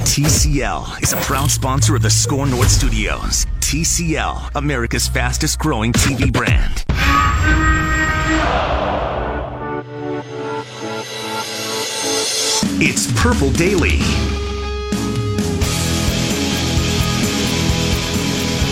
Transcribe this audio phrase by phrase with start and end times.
[0.00, 3.46] TCL is a proud sponsor of the SKOR North Studios.
[3.60, 6.84] TCL, America's fastest growing TV brand.
[12.82, 13.98] It's Purple Daily.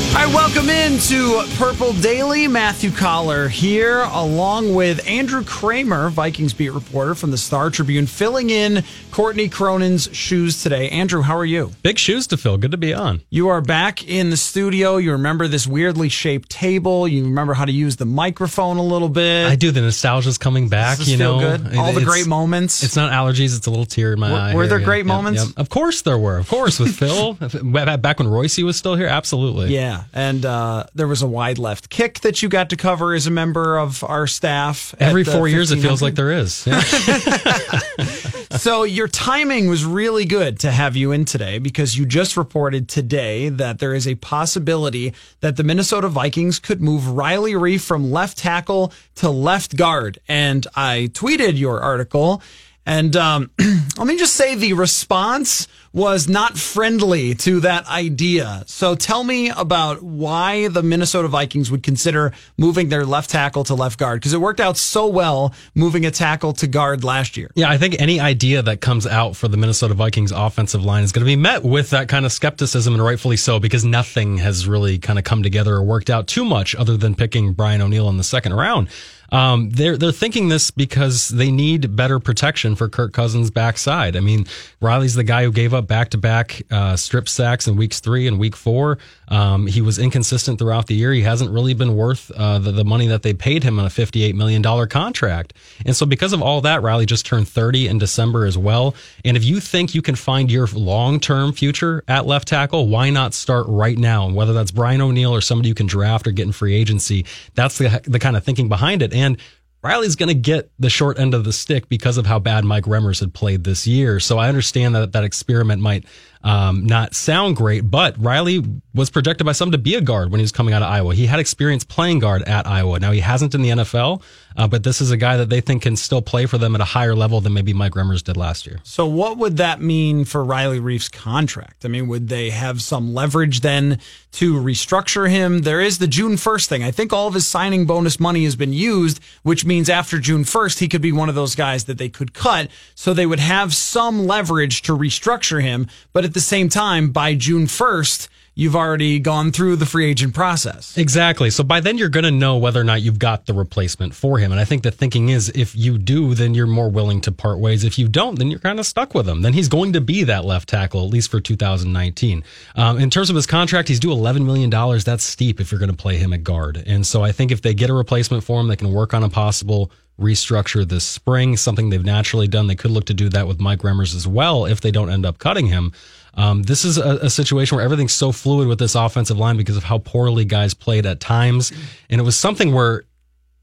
[0.09, 2.49] All right, welcome into Purple Daily.
[2.49, 8.51] Matthew Coller here, along with Andrew Krammer, Vikings beat reporter from the Star Tribune, filling
[8.51, 10.89] in Courtney Cronin's shoes today.
[10.91, 11.71] Andrew, how are you?
[11.85, 12.57] Big shoes to fill.
[12.59, 13.21] Good to be on.
[13.31, 14.97] You are back in the studio.
[14.97, 17.07] You remember this weirdly shaped table.
[17.07, 19.47] You remember how to use the microphone a little bit.
[19.47, 19.71] I do.
[19.71, 20.99] The nostalgia's coming back.
[21.01, 21.77] You feel know, good?
[21.77, 22.83] All the It's- great moments.
[22.83, 23.57] It's not allergies.
[23.57, 24.55] It's a little tear in my Were- eye.
[24.55, 24.85] were there yeah.
[24.85, 25.45] great Yep, moments?
[25.45, 25.55] yep.
[25.59, 26.39] Of course there were.
[26.39, 27.35] Of course with Phil.
[27.35, 29.07] Back when Royce was still here.
[29.07, 29.73] Absolutely.
[29.75, 33.27] Yeah, and uh, there was a wide left kick that you got to cover as
[33.27, 34.95] a member of our staff.
[34.99, 36.67] Every four years, it feels like there is.
[36.67, 36.83] Yeah.
[38.59, 42.89] So your timing was really good to have you in today because you just reported
[42.89, 48.11] today that there is a possibility that the Minnesota Vikings could move Riley Reiff from
[48.11, 50.19] left tackle to left guard.
[50.27, 52.43] And I tweeted your article.
[52.89, 53.51] And um,
[53.99, 58.63] let me just say the response was not friendly to that idea.
[58.67, 63.75] So tell me about why the Minnesota Vikings would consider moving their left tackle to
[63.75, 67.51] left guard because it worked out so well moving a tackle to guard last year.
[67.55, 71.13] Yeah, I think any idea that comes out for the Minnesota Vikings offensive line is
[71.13, 74.67] going to be met with that kind of skepticism, and rightfully so, because nothing has
[74.67, 78.09] really kind of come together or worked out too much other than picking Brian O'Neill
[78.09, 78.89] in the second round.
[79.31, 84.17] Um, they're they're thinking this because they need better protection for Kirk Cousins' backside.
[84.17, 84.47] I mean,
[84.81, 86.63] Riley's the guy who gave up back to back
[86.97, 88.99] strip sacks in weeks three and week four.
[89.29, 91.13] Um, he was inconsistent throughout the year.
[91.13, 93.89] He hasn't really been worth uh, the, the money that they paid him on a
[93.89, 95.55] $58 million contract.
[95.85, 98.95] And so, because of all that, Riley just turned 30 in December as well.
[99.25, 103.11] And if you think you can find your long term future at left tackle, why
[103.11, 104.27] not start right now?
[104.27, 107.27] And whether that's Brian O'Neill or somebody you can draft or get in free agency,
[107.55, 109.13] that's the, the kind of thinking behind it.
[109.13, 109.39] And
[109.83, 112.85] Riley's going to get the short end of the stick because of how bad Mike
[112.85, 114.19] Remmers had played this year.
[114.19, 116.05] So I understand that that experiment might
[116.43, 120.41] um, not sound great, but Riley was projected by some to be a guard when
[120.41, 121.15] he was coming out of Iowa.
[121.15, 122.99] He had experience playing guard at Iowa.
[122.99, 124.23] Now he hasn't in the NFL,
[124.57, 126.81] uh, but this is a guy that they think can still play for them at
[126.81, 128.81] a higher level than maybe Mike Remmers did last year.
[128.83, 131.85] So, what would that mean for Riley Reiff's contract?
[131.85, 134.01] I mean, would they have some leverage then
[134.33, 135.61] to restructure him?
[135.63, 136.83] There is the June 1st thing.
[136.83, 140.43] I think all of his signing bonus money has been used, which means after June
[140.43, 142.69] 1st, he could be one of those guys that they could cut.
[142.97, 145.87] So, they would have some leverage to restructure him.
[146.13, 148.29] But at the same time, by June 1st,
[148.59, 150.99] you've already gone through the free agent process.
[150.99, 151.49] Exactly.
[151.49, 154.39] So by then you're going to know whether or not you've got the replacement for
[154.39, 154.51] him.
[154.51, 157.61] And I think the thinking is if you do, then you're more willing to part
[157.61, 157.85] ways.
[157.85, 159.43] If you don't, then you're kind of stuck with him.
[159.43, 162.43] Then he's going to be that left tackle, at least for 2019.
[162.75, 164.71] Um, in terms of his contract, he's due $11 million.
[164.71, 166.83] That's steep if you're going to play him at guard.
[166.85, 169.23] And so I think if they get a replacement for him, they can work on
[169.23, 172.67] a possible restructure this spring, something they've naturally done.
[172.67, 175.25] They could look to do that with Mike Remmers as well if they don't end
[175.25, 175.93] up cutting him.
[176.35, 179.77] Um, this is a, a situation where everything's so fluid with this offensive line because
[179.77, 181.73] of how poorly guys played at times.
[182.09, 183.05] And it was something where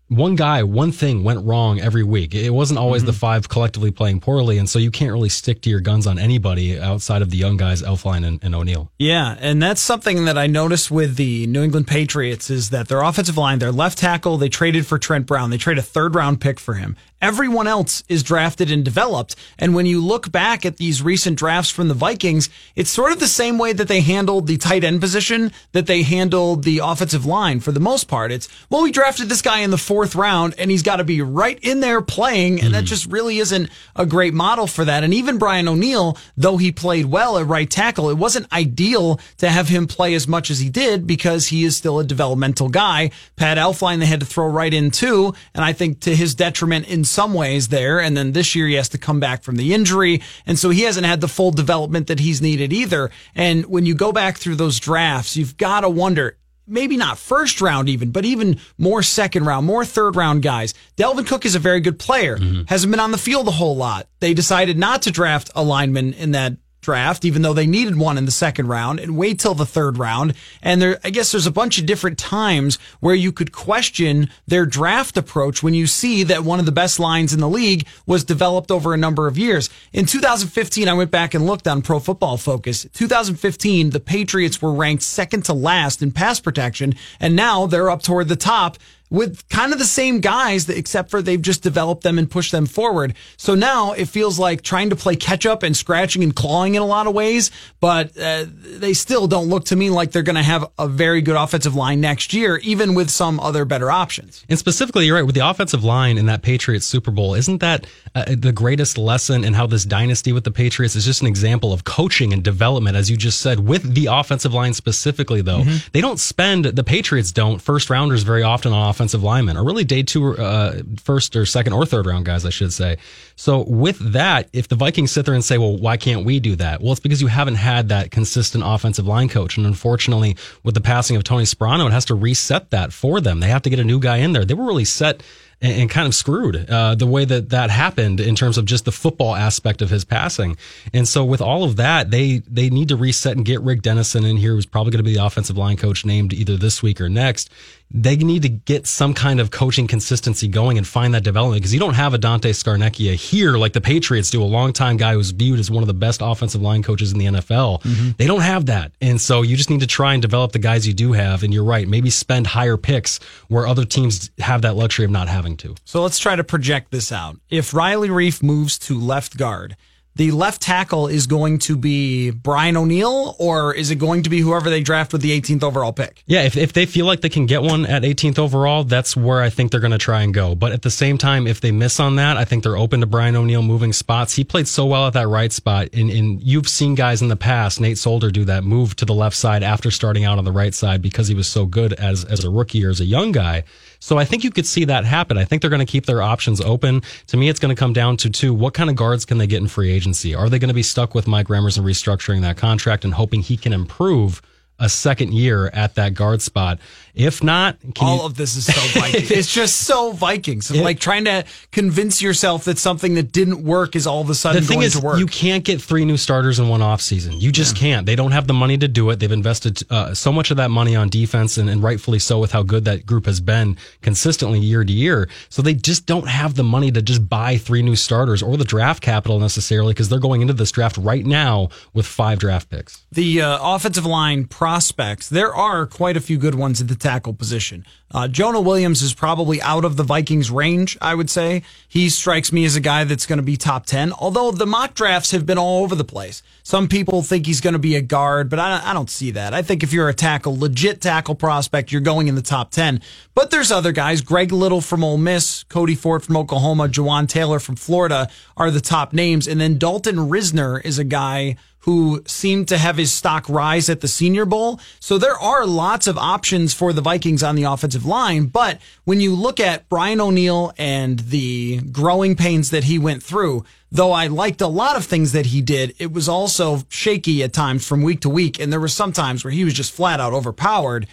[0.07, 2.35] one guy, one thing went wrong every week.
[2.35, 4.59] It wasn't always the five collectively playing poorly.
[4.59, 7.57] And so you can't really stick to your guns on anybody outside of the young
[7.57, 8.91] guys, Elflein and, and O'Neill.
[8.99, 13.01] Yeah, and that's something that I noticed with the New England Patriots is that their
[13.01, 15.49] offensive line, their left tackle, they traded for Trent Brown.
[15.49, 16.95] They traded a third round pick for him.
[17.25, 19.35] Everyone else is drafted and developed.
[19.57, 23.19] And when you look back at these recent drafts from the Vikings, it's sort of
[23.19, 27.25] the same way that they handled the tight end position that they handled the offensive
[27.25, 28.31] line for the most part.
[28.31, 31.23] It's, well, we drafted this guy in the fourth round and he's got to be
[31.23, 32.61] right in there playing.
[32.61, 32.85] And that hmm.
[32.85, 35.03] just really isn't a great model for that.
[35.03, 39.49] And even Brian O'Neill, though he played well at right tackle, it wasn't ideal to
[39.49, 43.09] have him play as much as he did because he is still a developmental guy.
[43.35, 45.33] Pat Elflein, they had to throw right in too.
[45.55, 47.99] And I think to his detriment in some ways there.
[47.99, 50.21] And then this year he has to come back from the injury.
[50.45, 53.09] And so he hasn't had the full development that he's needed either.
[53.33, 57.61] And when you go back through those drafts, you've got to wonder, maybe not first
[57.61, 60.73] round even, but even more second round, more third round guys.
[60.97, 62.37] Dalvin Cook is a very good player.
[62.37, 62.63] Mm-hmm.
[62.67, 64.07] Hasn't been on the field a whole lot.
[64.19, 66.53] They decided not to draft a lineman in that
[66.85, 69.97] draft, even though they needed one in the second round, and wait till the third
[69.97, 70.33] round.
[70.61, 74.65] And there, I guess there's a bunch of different times where you could question their
[74.65, 78.23] draft approach when you see that one of the best lines in the league was
[78.23, 79.69] developed over a number of years.
[79.91, 82.85] In 2015, I went back and looked on Pro Football Focus.
[82.93, 88.03] 2015, the Patriots were ranked second to last in pass protection, and now they're up
[88.03, 88.77] toward the top
[89.15, 92.65] with kind of the same guys, except for they've just developed them and pushed them
[92.65, 93.15] forward.
[93.37, 96.81] So now it feels like trying to play catch up and scratching and clawing in
[96.81, 100.35] a lot of ways, but uh, they still don't look to me like they're going
[100.35, 104.45] to have a very good offensive line next year, even with some other better options.
[104.49, 107.87] And specifically, you're right, with the offensive line in that Patriots Super Bowl, isn't that
[108.13, 111.71] uh, the greatest lesson in how this dynasty with the Patriots is just an example
[111.71, 115.61] of coaching and development, as you just said, with the offensive line specifically, though?
[115.61, 115.87] Mm-hmm.
[115.93, 119.83] They don't spend, the Patriots don't, first rounders very often on offensive linemen, or really
[119.83, 122.97] day two, uh, first or second or third round guys, I should say.
[123.35, 126.55] So with that, if the Vikings sit there and say, well, why can't we do
[126.55, 126.81] that?
[126.81, 129.57] Well, it's because you haven't had that consistent offensive line coach.
[129.57, 133.41] And unfortunately, with the passing of Tony Sparano, it has to reset that for them.
[133.41, 134.43] They have to get a new guy in there.
[134.43, 135.21] They were really set
[135.61, 138.85] and, and kind of screwed uh, the way that that happened in terms of just
[138.85, 140.57] the football aspect of his passing.
[140.93, 144.25] And so with all of that, they they need to reset and get Rick Dennison
[144.25, 146.99] in here, who's probably going to be the offensive line coach named either this week
[146.99, 147.49] or next
[147.91, 151.73] they need to get some kind of coaching consistency going and find that development because
[151.73, 155.31] you don't have a Dante Scarnecchia here like the Patriots do, a longtime guy who's
[155.31, 157.81] viewed as one of the best offensive line coaches in the NFL.
[157.83, 158.09] Mm-hmm.
[158.17, 158.91] They don't have that.
[159.01, 161.43] And so you just need to try and develop the guys you do have.
[161.43, 165.27] And you're right, maybe spend higher picks where other teams have that luxury of not
[165.27, 165.75] having to.
[165.85, 167.37] So let's try to project this out.
[167.49, 169.77] If Riley Reiff moves to left guard,
[170.15, 174.39] the left tackle is going to be Brian O'Neill, or is it going to be
[174.39, 176.23] whoever they draft with the 18th overall pick?
[176.25, 179.41] Yeah, if, if they feel like they can get one at 18th overall, that's where
[179.41, 180.55] I think they're going to try and go.
[180.55, 183.05] But at the same time, if they miss on that, I think they're open to
[183.05, 184.35] Brian O'Neill moving spots.
[184.35, 185.89] He played so well at that right spot.
[185.93, 189.13] And, and you've seen guys in the past, Nate Solder do that, move to the
[189.13, 192.23] left side after starting out on the right side because he was so good as,
[192.23, 193.63] as a rookie or as a young guy.
[194.05, 195.35] So I think you could see that happen.
[195.35, 197.01] I think they're going to keep their options open.
[197.25, 199.47] To me, it's going to come down to two, what kind of guards can they
[199.47, 200.35] get in free agency?
[200.35, 203.41] Are they going to be stuck with Mike Remmers and restructuring that contract and hoping
[203.41, 204.43] he can improve?
[204.77, 206.79] a second year at that guard spot.
[207.15, 209.31] If not, all you, of this is so Vikings.
[209.31, 210.69] it's just so Vikings.
[210.69, 214.35] It, like trying to convince yourself that something that didn't work is all of a
[214.35, 215.19] sudden the thing is, to work.
[215.19, 217.39] You can't get three new starters in one off season.
[217.39, 217.81] You just yeah.
[217.81, 218.05] can't.
[218.05, 219.21] They don't have the money to do it.
[219.21, 222.51] They've invested uh, so much of that money on defense, and, and rightfully so, with
[222.51, 225.29] how good that group has been consistently year to year.
[225.47, 228.65] So they just don't have the money to just buy three new starters or the
[228.65, 233.05] draft capital necessarily because they're going into this draft right now with five draft picks.
[233.11, 237.33] The uh, offensive line prospects, there are quite a few good ones at the tackle
[237.33, 237.85] position.
[238.11, 241.61] Uh, Jonah Williams is probably out of the Vikings range, I would say.
[241.87, 244.95] He strikes me as a guy that's going to be top 10, although the mock
[244.95, 246.41] drafts have been all over the place.
[246.63, 249.53] Some people think he's going to be a guard, but I, I don't see that.
[249.53, 253.01] I think if you're a tackle, legit tackle prospect, you're going in the top 10.
[253.35, 254.21] But there's other guys.
[254.21, 258.81] Greg Little from Ole Miss, Cody Ford from Oklahoma, Jawaan Taylor from Florida are the
[258.81, 259.47] top names.
[259.47, 264.01] And then Dalton Risner is a guy who seemed to have his stock rise at
[264.01, 264.79] the Senior Bowl.
[264.99, 268.47] So there are lots of options for the Vikings on the offensive line.
[268.47, 273.65] But when you look at Brian O'Neill and the growing pains that he went through,
[273.91, 277.53] though I liked a lot of things that he did, it was also shaky at
[277.53, 278.59] times from week to week.
[278.59, 281.05] And there were some times where he was just flat out overpowered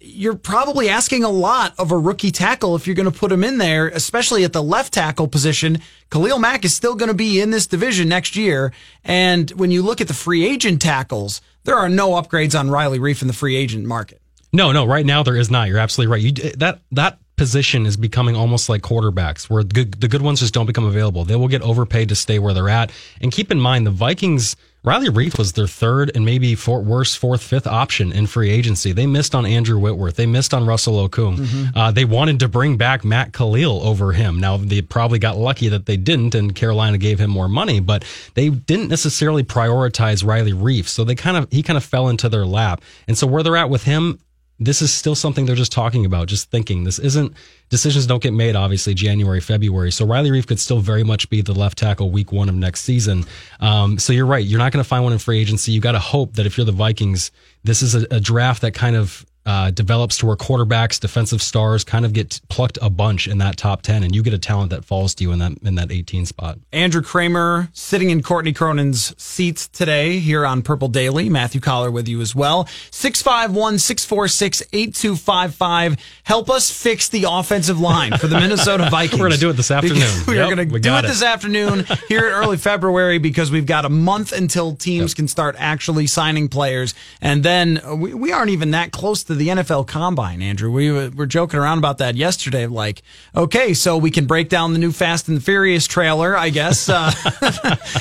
[0.00, 3.42] you're probably asking a lot of a rookie tackle if you're going to put him
[3.42, 5.78] in there, especially at the left tackle position.
[6.10, 8.72] Khalil Mack is still going to be in this division next year.
[9.04, 12.98] And when you look at the free agent tackles, there are no upgrades on Riley
[12.98, 14.22] Reiff in the free agent market.
[14.52, 15.68] No, no, right now there is not.
[15.68, 16.22] You're absolutely right.
[16.22, 20.54] You, that, that position is becoming almost like quarterbacks where good, the good ones just
[20.54, 21.24] don't become available.
[21.24, 22.90] They will get overpaid to stay where they're at.
[23.20, 27.18] And keep in mind, the Vikings, Riley Reiff was their third and maybe fourth, worst
[27.18, 28.92] fourth, fifth option in free agency.
[28.92, 30.16] They missed on Andrew Whitworth.
[30.16, 31.36] They missed on Russell Okung.
[31.36, 31.76] Mm-hmm.
[31.76, 34.38] Uh, they wanted to bring back Matt Kalil over him.
[34.38, 37.80] Now they probably got lucky that they didn't, and Carolina gave him more money.
[37.80, 38.04] But
[38.34, 42.28] they didn't necessarily prioritize Riley Reiff, so they kind of he kind of fell into
[42.28, 42.80] their lap.
[43.08, 44.20] And so where they're at with him,
[44.60, 46.82] this is still something they're just talking about, just thinking.
[46.82, 47.32] This isn't
[47.68, 49.92] decisions don't get made, obviously, January, February.
[49.92, 52.80] So Riley Reiff could still very much be the left tackle week one of next
[52.80, 53.24] season.
[53.60, 54.44] Um, so you're right.
[54.44, 55.70] You're not going to find one in free agency.
[55.72, 57.30] You got to hope that if you're the Vikings,
[57.62, 61.82] this is a, a draft that kind of uh, develops to where quarterbacks, defensive stars
[61.82, 64.68] kind of get plucked a bunch in that top 10 and you get a talent
[64.68, 66.58] that falls to you in that in that 18 spot.
[66.70, 71.30] Andrew Krammer sitting in Courtney Cronin's seats today here on Purple Daily.
[71.30, 72.66] Matthew Coller with you as well.
[72.90, 75.96] 651 646 8255.
[76.24, 79.18] Help us fix the offensive line for the Minnesota Vikings.
[79.18, 80.10] We're going to do it this afternoon.
[80.26, 81.08] we Yep, are going to do it, it.
[81.08, 85.56] this afternoon here in early February because we've got a month until teams can start
[85.58, 86.94] actually signing players.
[87.22, 90.70] And then we, we aren't even that close to the NFL combine, Andrew.
[90.70, 92.66] We were, joking around about that yesterday.
[92.66, 93.02] Like,
[93.34, 96.88] okay, so we can break down the new Fast and the Furious trailer, I guess.
[96.88, 97.10] Uh,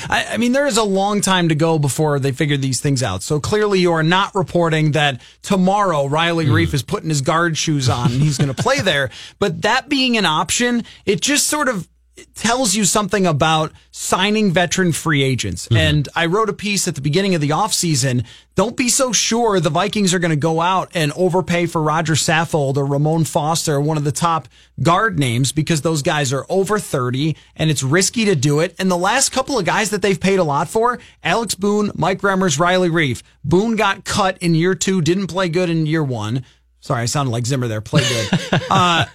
[0.09, 3.03] I, I mean, there is a long time to go before they figure these things
[3.03, 3.23] out.
[3.23, 7.89] So clearly, you are not reporting that tomorrow Riley Reiff is putting his guard shoes
[7.89, 9.09] on and he's going to play there.
[9.39, 11.87] But that being an option, it just sort of
[12.35, 15.67] tells you something about signing veteran free agents.
[15.71, 18.25] And I wrote a piece at the beginning of the offseason.
[18.55, 22.13] Don't be so sure the Vikings are going to go out and overpay for Roger
[22.13, 24.47] Saffold or Ramon Foster, one of the top
[24.81, 28.75] guard names, because those guys are over 30 and it's risky to do it.
[28.79, 32.21] And the last couple of guys that they've paid a lot for, Alex Boone, Mike
[32.21, 33.21] Remmers, Riley Reiff.
[33.43, 36.43] Boone got cut in year two, didn't play good in year one.
[36.79, 37.81] Sorry, I sounded like Zimmer there.
[37.81, 38.61] Play good.
[38.69, 39.05] Uh,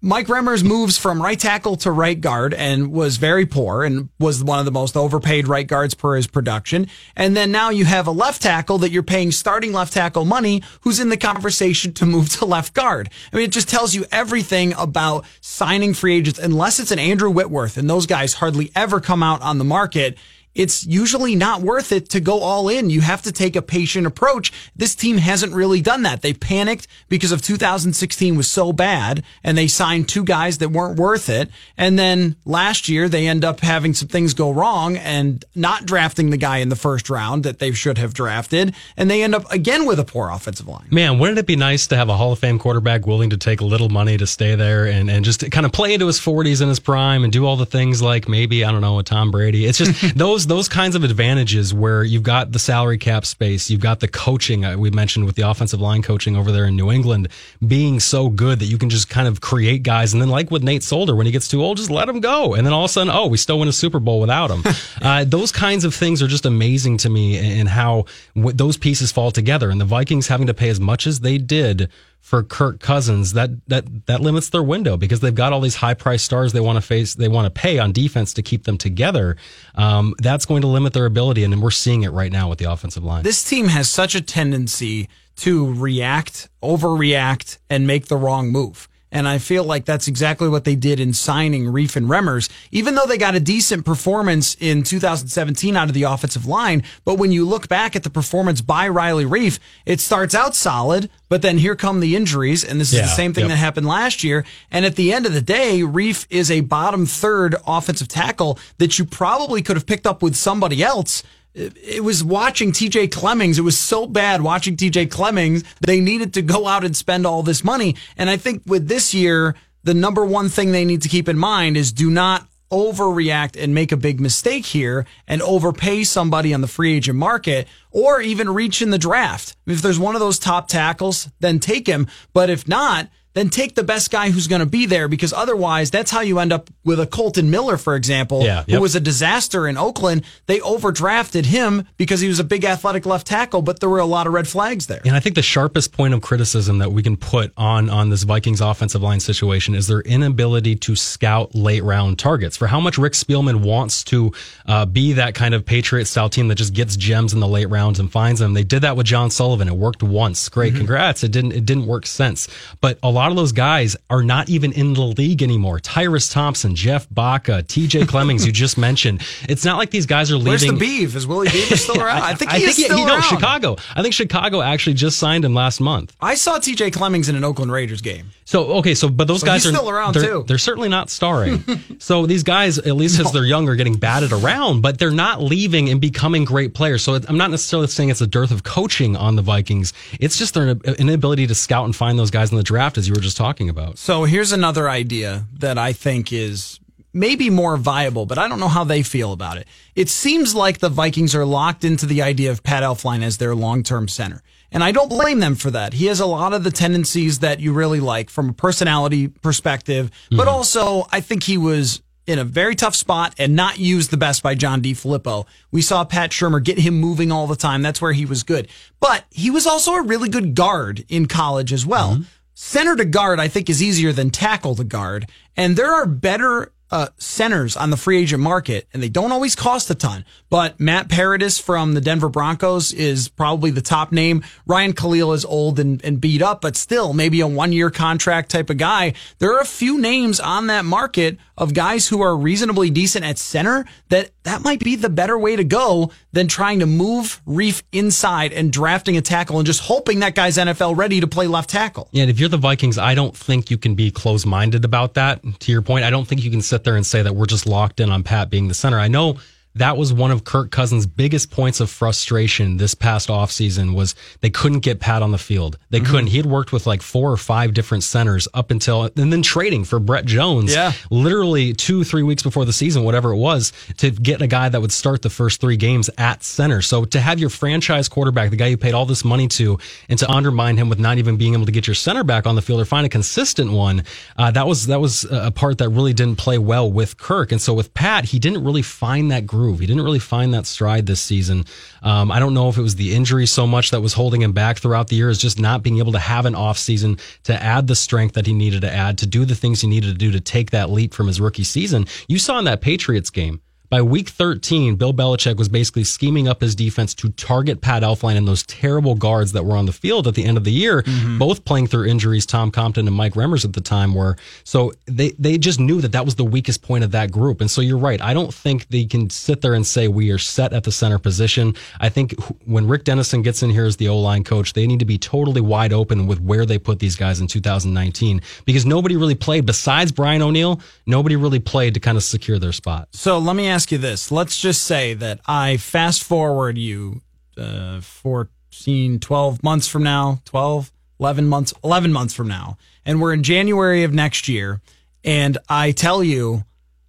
[0.00, 4.44] Mike Remmers moves from right tackle to right guard and was very poor and was
[4.44, 6.86] one of the most overpaid right guards per his production.
[7.16, 10.62] And then now you have a left tackle that you're paying starting left tackle money
[10.82, 13.10] who's in the conversation to move to left guard.
[13.32, 17.30] I mean, it just tells you everything about signing free agents unless it's an Andrew
[17.30, 20.16] Whitworth and those guys hardly ever come out on the market
[20.58, 22.90] it's usually not worth it to go all in.
[22.90, 24.52] You have to take a patient approach.
[24.74, 26.20] This team hasn't really done that.
[26.20, 30.98] They panicked because of 2016 was so bad and they signed two guys that weren't
[30.98, 31.48] worth it.
[31.76, 36.30] And then last year they end up having some things go wrong and not drafting
[36.30, 38.74] the guy in the first round that they should have drafted.
[38.96, 40.88] And they end up again with a poor offensive line.
[40.90, 43.60] Man, wouldn't it be nice to have a Hall of Fame quarterback willing to take
[43.60, 46.60] a little money to stay there and, and just kind of play into his 40s
[46.60, 49.30] in his prime and do all the things like maybe, I don't know, a Tom
[49.30, 49.64] Brady?
[49.64, 53.80] It's just those those kinds of advantages where you've got the salary cap space, you've
[53.80, 56.90] got the coaching uh, we mentioned with the offensive line coaching over there in New
[56.90, 57.28] England
[57.66, 60.12] being so good that you can just kind of create guys.
[60.12, 62.54] And then, like with Nate Solder, when he gets too old, just let him go.
[62.54, 64.62] And then all of a sudden, oh, we still win a Super Bowl without him.
[65.02, 69.12] uh, those kinds of things are just amazing to me in how w- those pieces
[69.12, 69.70] fall together.
[69.70, 73.50] And the Vikings having to pay as much as they did for Kirk Cousins, that
[73.68, 76.76] that that limits their window because they've got all these high priced stars they want
[76.76, 79.36] to face, they want to pay on defense to keep them together.
[79.74, 82.70] Um, that's going to limit their ability, and we're seeing it right now with the
[82.70, 83.22] offensive line.
[83.22, 88.87] This team has such a tendency to react, overreact, and make the wrong move.
[89.10, 92.94] And I feel like that's exactly what they did in signing Reiff and Remmers, even
[92.94, 96.82] though they got a decent performance in 2017 out of the offensive line.
[97.04, 101.08] But when you look back at the performance by Riley Reiff, it starts out solid,
[101.30, 102.62] but then here come the injuries.
[102.64, 103.50] And this is Yeah, the same thing yep.
[103.50, 104.44] that happened last year.
[104.70, 108.98] And at the end of the day, Reiff is a bottom third offensive tackle that
[108.98, 111.22] you probably could have picked up with somebody else
[111.54, 113.58] it was watching TJ Clemmings.
[113.58, 115.64] It was so bad watching TJ Clemmings.
[115.80, 117.96] They needed to go out and spend all this money.
[118.16, 121.38] And I think with this year, the number one thing they need to keep in
[121.38, 126.60] mind is do not overreact and make a big mistake here and overpay somebody on
[126.60, 129.56] the free agent market or even reach in the draft.
[129.66, 132.06] If there's one of those top tackles, then take him.
[132.34, 135.90] But if not, then take the best guy who's going to be there because otherwise
[135.90, 139.00] that's how you end up with a Kolton Miller, for example, Yeah, who was a
[139.00, 140.24] disaster in Oakland.
[140.46, 144.06] They overdrafted him because he was a big athletic left tackle, but there were a
[144.06, 145.00] lot of red flags there.
[145.04, 148.24] And I think the sharpest point of criticism that we can put on on this
[148.24, 152.56] Vikings offensive line situation is their inability to scout late round targets.
[152.56, 154.32] For how much Rick Spielman wants to
[154.66, 157.66] uh, be that kind of Patriot style team that just gets gems in the late
[157.66, 158.54] rounds and finds them.
[158.54, 159.68] They did that with John Sullivan.
[159.68, 160.48] It worked once.
[160.48, 161.22] Great, congrats.
[161.22, 161.52] It didn't.
[161.52, 162.48] It didn't work since.
[162.80, 165.80] But a lot of those guys are not even in the league anymore.
[165.80, 168.06] Tyrus Thompson, Jeff Baca, T.J.
[168.06, 169.22] Clemmings, you just mentioned.
[169.48, 170.78] It's not like these guys are Where's leaving.
[170.78, 171.16] the beef?
[171.16, 172.22] Is Willie Beaver still around?
[172.22, 173.20] I think he is he- still he- no.
[173.20, 173.76] Chicago.
[173.94, 176.14] I think Chicago actually just signed him last month.
[176.20, 178.30] I saw TJ Clemmings in an Oakland Raiders game.
[178.44, 180.44] So okay, so but those So guys are still around, they're, too.
[180.46, 181.62] They're certainly not starring.
[181.98, 185.42] so these guys, at least as they're young, are getting batted around, but they're not
[185.42, 187.02] leaving and becoming great players.
[187.02, 189.92] So I'm not necessarily saying it's a dearth of coaching on the Vikings.
[190.18, 193.12] It's just their inability to scout and find those guys in the draft, as you
[193.14, 193.98] were just talking about.
[193.98, 196.80] So here's another idea that I think is
[197.12, 199.66] maybe more viable, but I don't know how they feel about it.
[199.94, 203.54] It seems like the Vikings are locked into the idea of Pat Elflein as their
[203.54, 204.42] long-term center.
[204.70, 205.94] And I don't blame them for that.
[205.94, 210.10] He has a lot of the tendencies that you really like from a personality perspective,
[210.30, 214.18] but also I think he was in a very tough spot and not used the
[214.18, 215.46] best by John DeFilippo.
[215.72, 217.80] We saw Pat Shurmur get him moving all the time.
[217.80, 218.68] That's where he was good.
[219.00, 222.12] But he was also a really good guard in college as well.
[222.16, 222.22] Mm-hmm.
[222.60, 225.30] Center to guard, I think, is easier than tackle to guard.
[225.56, 229.54] And there are better uh, centers on the free agent market, and they don't always
[229.54, 230.24] cost a ton.
[230.50, 234.42] But Matt Paradis from the Denver Broncos is probably the top name.
[234.66, 238.50] Ryan Kalil is old and, and beat up, but still maybe a one year contract
[238.50, 239.14] type of guy.
[239.38, 243.38] There are a few names on that market of guys who are reasonably decent at
[243.38, 247.82] center that that might be the better way to go than trying to move Reiff
[247.92, 251.68] inside and drafting a tackle and just hoping that guy's NFL ready to play left
[251.68, 252.08] tackle.
[252.12, 255.14] Yeah, and if you're the Vikings, I don't think you can be close minded about
[255.14, 255.42] that.
[255.60, 258.00] To your point, I don't think you can there and say that we're just locked
[258.00, 258.98] in on Pat being the center.
[258.98, 259.38] I know
[259.78, 264.50] that was one of Kirk Cousins' biggest points of frustration this past offseason was they
[264.50, 265.78] couldn't get Pat on the field.
[265.90, 266.10] They mm-hmm.
[266.10, 266.26] couldn't.
[266.28, 269.84] He had worked with like four or five different centers up until and then trading
[269.84, 270.74] for Brett Jones.
[270.74, 270.92] Yeah.
[271.10, 274.80] Literally two, three weeks before the season, whatever it was, to get a guy that
[274.80, 276.82] would start the first three games at center.
[276.82, 280.18] So to have your franchise quarterback, the guy you paid all this money to, and
[280.18, 282.62] to undermine him with not even being able to get your center back on the
[282.62, 284.04] field or find a consistent one,
[284.36, 287.52] uh, that was that was a part that really didn't play well with Kirk.
[287.52, 289.80] And so with Pat, he didn't really find that groove groove.
[289.80, 291.64] He didn't really find that stride this season.
[292.02, 294.52] Um, I don't know if it was the injury so much that was holding him
[294.52, 297.86] back throughout the year, is just not being able to have an offseason to add
[297.86, 300.32] the strength that he needed to add, to do the things he needed to do
[300.32, 302.06] to take that leap from his rookie season.
[302.28, 303.60] You saw in that Patriots game
[303.90, 308.36] by week 13, Bill Belichick was basically scheming up his defense to target Pat Elflein
[308.36, 311.02] and those terrible guards that were on the field at the end of the year,
[311.02, 311.38] mm-hmm.
[311.38, 312.44] both playing through injuries.
[312.44, 314.36] Tom Compton and Mike Remmers at the time were.
[314.64, 317.60] So they, they just knew that that was the weakest point of that group.
[317.60, 318.20] And so you're right.
[318.20, 321.18] I don't think they can sit there and say we are set at the center
[321.18, 321.74] position.
[321.98, 322.34] I think
[322.66, 325.16] when Rick Dennison gets in here as the O line coach, they need to be
[325.16, 329.64] totally wide open with where they put these guys in 2019 because nobody really played
[329.64, 330.80] besides Brian O'Neill.
[331.06, 333.08] Nobody really played to kind of secure their spot.
[333.12, 334.32] So let me ask ask you this.
[334.32, 337.20] Let's just say that I fast forward you
[337.56, 343.32] uh, 14, 12 months from now, 12, 11 months, 11 months from now, and we're
[343.32, 344.80] in January of next year,
[345.22, 346.64] and I tell you,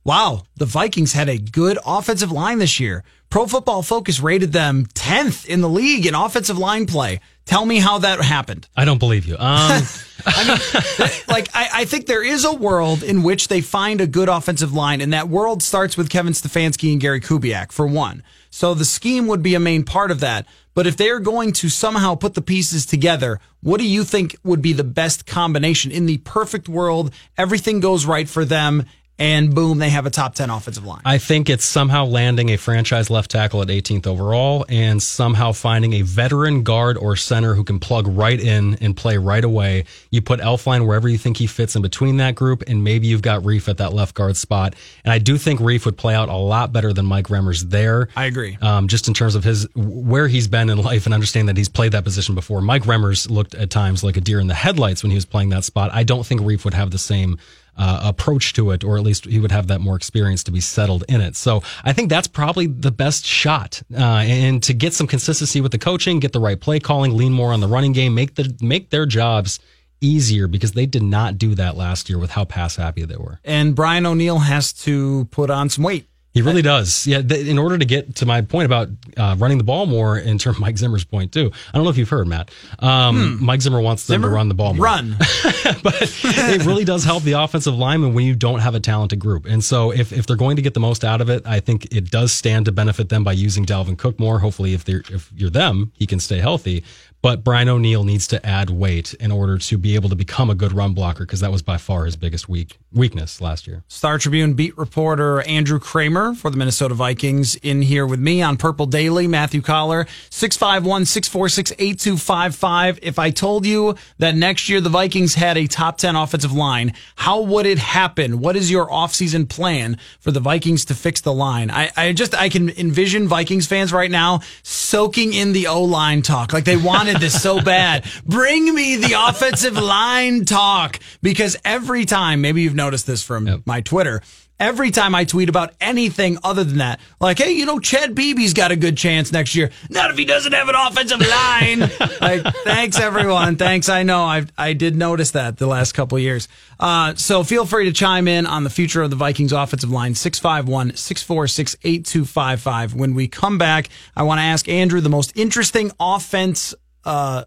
[0.09, 3.03] wow, the Vikings had a good offensive line this year.
[3.29, 7.19] Pro Football Focus rated them 10th in the league in offensive line play.
[7.45, 8.67] Tell me how that happened.
[8.75, 9.35] I don't believe you.
[9.35, 9.83] Um.
[10.25, 14.07] I mean, like, I, I, think there is a world in which they find a
[14.07, 18.23] good offensive line, and that world starts with Kevin Stefanski and Gary Kubiak, for one.
[18.49, 20.47] So the scheme would be a main part of that.
[20.73, 24.35] But if they are going to somehow put the pieces together, what do you think
[24.43, 25.91] would be the best combination?
[25.91, 28.85] In the perfect world, everything goes right for them
[29.19, 31.01] and boom, they have a top 10 offensive line.
[31.03, 35.93] I think it's somehow landing a franchise left tackle at 18th overall and somehow finding
[35.93, 39.83] a veteran guard or center who can plug right in and play right away.
[40.09, 43.21] You put Elflein wherever you think he fits in between that group, and maybe you've
[43.21, 44.75] got Reiff at that left guard spot.
[45.03, 48.07] And I do think Reiff would play out a lot better than Mike Remmers there.
[48.15, 48.57] I agree.
[48.61, 51.69] Um, just in terms of his where he's been in life and understand that he's
[51.69, 52.61] played that position before.
[52.61, 55.49] Mike Remmers looked at times like a deer in the headlights when he was playing
[55.49, 55.91] that spot.
[55.93, 57.37] I don't think Reiff would have the same
[57.79, 60.59] uh, approach to it, or at least he would have that more experience to be
[60.59, 61.35] settled in it.
[61.35, 63.81] So I think that's probably the best shot.
[63.91, 67.31] Uh, and to get some consistency with the coaching, get the right play calling, lean
[67.31, 69.59] more on the running game, make the make their jobs
[70.01, 73.39] easier because they did not do that last year with how pass happy they were.
[73.43, 76.07] And Brian O'Neill has to put on some weight.
[76.39, 77.05] He really does.
[77.05, 77.21] Yeah.
[77.21, 80.37] Th- in order to get to my point about uh, running the ball more, in
[80.37, 81.51] terms of Mike Zimmer's point too.
[81.73, 82.51] I don't know if you've heard Matt.
[82.79, 83.45] Um, hmm.
[83.45, 84.29] Mike Zimmer wants them Zimmer?
[84.29, 84.85] to run the ball more.
[84.85, 85.15] Run,
[85.83, 89.45] but it really does help the offensive lineman when you don't have a talented group.
[89.45, 91.93] And so, if if they're going to get the most out of it, I think
[91.93, 94.39] it does stand to benefit them by using Dalvin Cook more.
[94.39, 96.83] Hopefully, if they're if you're them, he can stay healthy.
[97.21, 100.55] But Brian O'Neill needs to add weight in order to be able to become a
[100.55, 103.83] good run blocker because that was by far his biggest weak weakness last year.
[103.87, 108.55] Star Tribune beat reporter Andrew Krammer for the Minnesota Vikings in here with me on
[108.55, 109.27] Purple Daily.
[109.27, 112.99] Matthew Coller, 651 646 8255.
[113.01, 116.93] If I told you that next year the Vikings had a top 10 offensive line,
[117.17, 118.39] how would it happen?
[118.39, 121.69] What is your offseason plan for the Vikings to fix the line?
[121.69, 126.21] I, I just, I can envision Vikings fans right now soaking in the O line
[126.21, 126.53] talk.
[126.53, 128.05] Like they want wanted this so bad.
[128.25, 133.61] Bring me the offensive line talk because every time, maybe you've noticed this from yep.
[133.65, 134.21] my Twitter,
[134.59, 138.53] every time I tweet about anything other than that, like, hey, you know, Chad Beebe's
[138.53, 139.71] got a good chance next year.
[139.89, 141.79] Not if he doesn't have an offensive line.
[142.21, 143.55] like, thanks everyone.
[143.55, 143.89] Thanks.
[143.89, 146.47] I know I I did notice that the last couple years.
[146.79, 150.15] Uh, so feel free to chime in on the future of the Vikings offensive line,
[150.15, 152.93] 651 646 8255.
[152.93, 156.75] When we come back, I want to ask Andrew the most interesting offense
[157.09, 157.43] uh,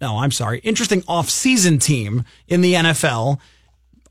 [0.00, 3.40] no, I'm sorry, interesting off-season team in the NFL.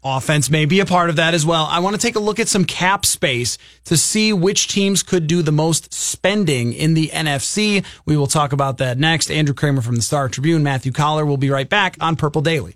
[0.03, 1.67] Offense may be a part of that as well.
[1.69, 5.27] I want to take a look at some cap space to see which teams could
[5.27, 7.85] do the most spending in the NFC.
[8.05, 9.31] We will talk about that next.
[9.31, 12.75] Andrew Krammer from the Star Tribune, Matthew Coller will be right back on Purple Daily.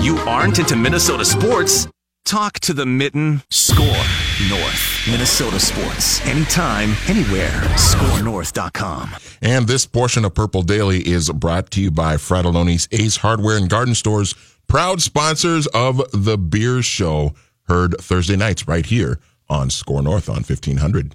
[0.00, 1.86] You aren't into Minnesota sports?
[2.24, 3.42] Talk to the Mitten.
[3.50, 4.04] Score
[4.48, 5.08] North.
[5.08, 6.20] Minnesota sports.
[6.26, 7.62] Anytime, anywhere.
[7.76, 9.10] SKORNorth.com.
[9.40, 13.68] And this portion of Purple Daily is brought to you by Fratallone's Ace Hardware and
[13.68, 14.34] Garden Stores,
[14.66, 17.34] proud sponsors of the Beer Show,
[17.68, 21.14] heard Thursday nights right here on SKOR North on 1500.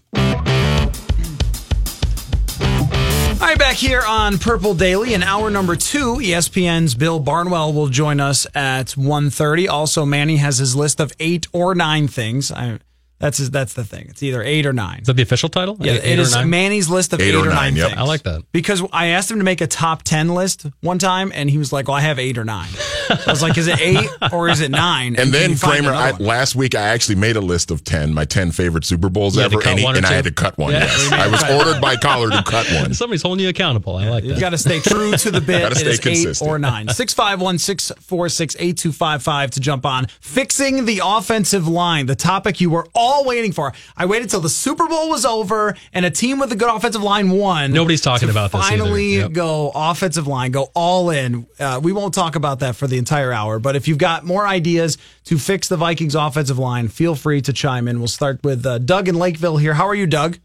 [3.42, 7.88] All right, back here on Purple Daily in hour number two, ESPN's Bill Barnwell will
[7.88, 9.68] join us at 1.30.
[9.70, 12.52] Also, Manny has his list of eight or nine things.
[12.52, 12.80] I,
[13.20, 14.08] that's his, that's the thing.
[14.10, 15.02] It's either eight or nine.
[15.02, 15.78] Is that the official title?
[15.80, 16.50] Yeah, Eight- it eight or nine?
[16.50, 17.88] Manny's list of Eight eight, or or nine, nine, yep.
[17.90, 18.00] things.
[18.00, 18.44] I like that.
[18.52, 21.74] Because I asked him to make a top 10 list one time, and he was
[21.74, 22.70] like, well, I have eight or nine.
[23.10, 25.16] I was like, is it eight or is it nine?
[25.16, 28.14] And can then you Krammer, I, last week I actually made a list of 10,
[28.14, 30.72] my 10 favorite Super Bowls You ever, and, he- and I had to cut one.
[30.72, 30.80] Yeah.
[30.86, 31.12] Yes.
[31.12, 32.94] I was ordered by Coller to cut one.
[33.00, 33.98] Somebody's holding you accountable.
[33.98, 34.28] I like that.
[34.30, 34.40] You that.
[34.42, 35.62] got to stay true to the bit.
[35.62, 36.88] Gotta It stay is eight or nine.
[36.90, 40.06] 651 646 8255 to jump on.
[40.22, 43.74] Fixing the offensive line, the topic you were all waiting for.
[43.98, 47.04] I waited till the Super Bowl was over and a team with a good offensive
[47.04, 47.72] line won.
[47.74, 48.78] Nobody's talking to about this either.
[48.84, 49.32] Finally, Yep.
[49.34, 51.46] go offensive line, go all in.
[51.60, 54.48] Uh, we won't talk about that for the entire hour, but if you've got more
[54.48, 58.00] ideas to fix the Vikings offensive line, feel free to chime in.
[58.00, 59.74] We'll start with uh, Doug in Lakeville here.
[59.74, 60.38] How are you, Doug?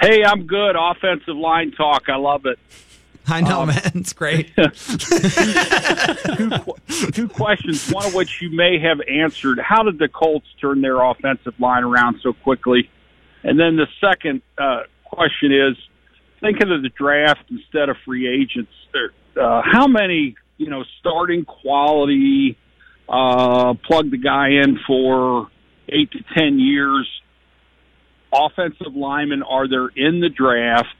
[0.00, 0.76] Hey, I'm good.
[0.78, 2.08] Offensive line talk.
[2.08, 2.58] I love it.
[3.26, 3.80] I know, man.
[3.94, 4.54] It's great.
[6.36, 9.58] Two, two questions, one of which you may have answered.
[9.58, 12.90] How did the Colts turn their offensive line around so quickly?
[13.42, 15.76] And then the second uh, question is,
[16.40, 18.72] thinking of the draft instead of free agents,
[19.40, 22.56] uh, how many, you know, starting quality,
[23.08, 25.48] uh, plug the guy in for
[25.88, 27.08] eight to ten years,
[28.32, 30.94] offensive linemen are there in the draft?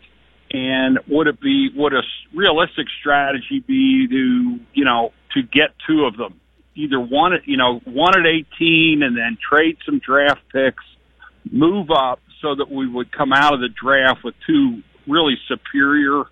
[0.55, 6.05] And would it be would a realistic strategy be to you know to get two
[6.05, 6.41] of them,
[6.77, 10.85] either one at you know one at eighteen and then trade some draft picks,
[11.51, 16.23] move up so that we would come out of the draft with two really superior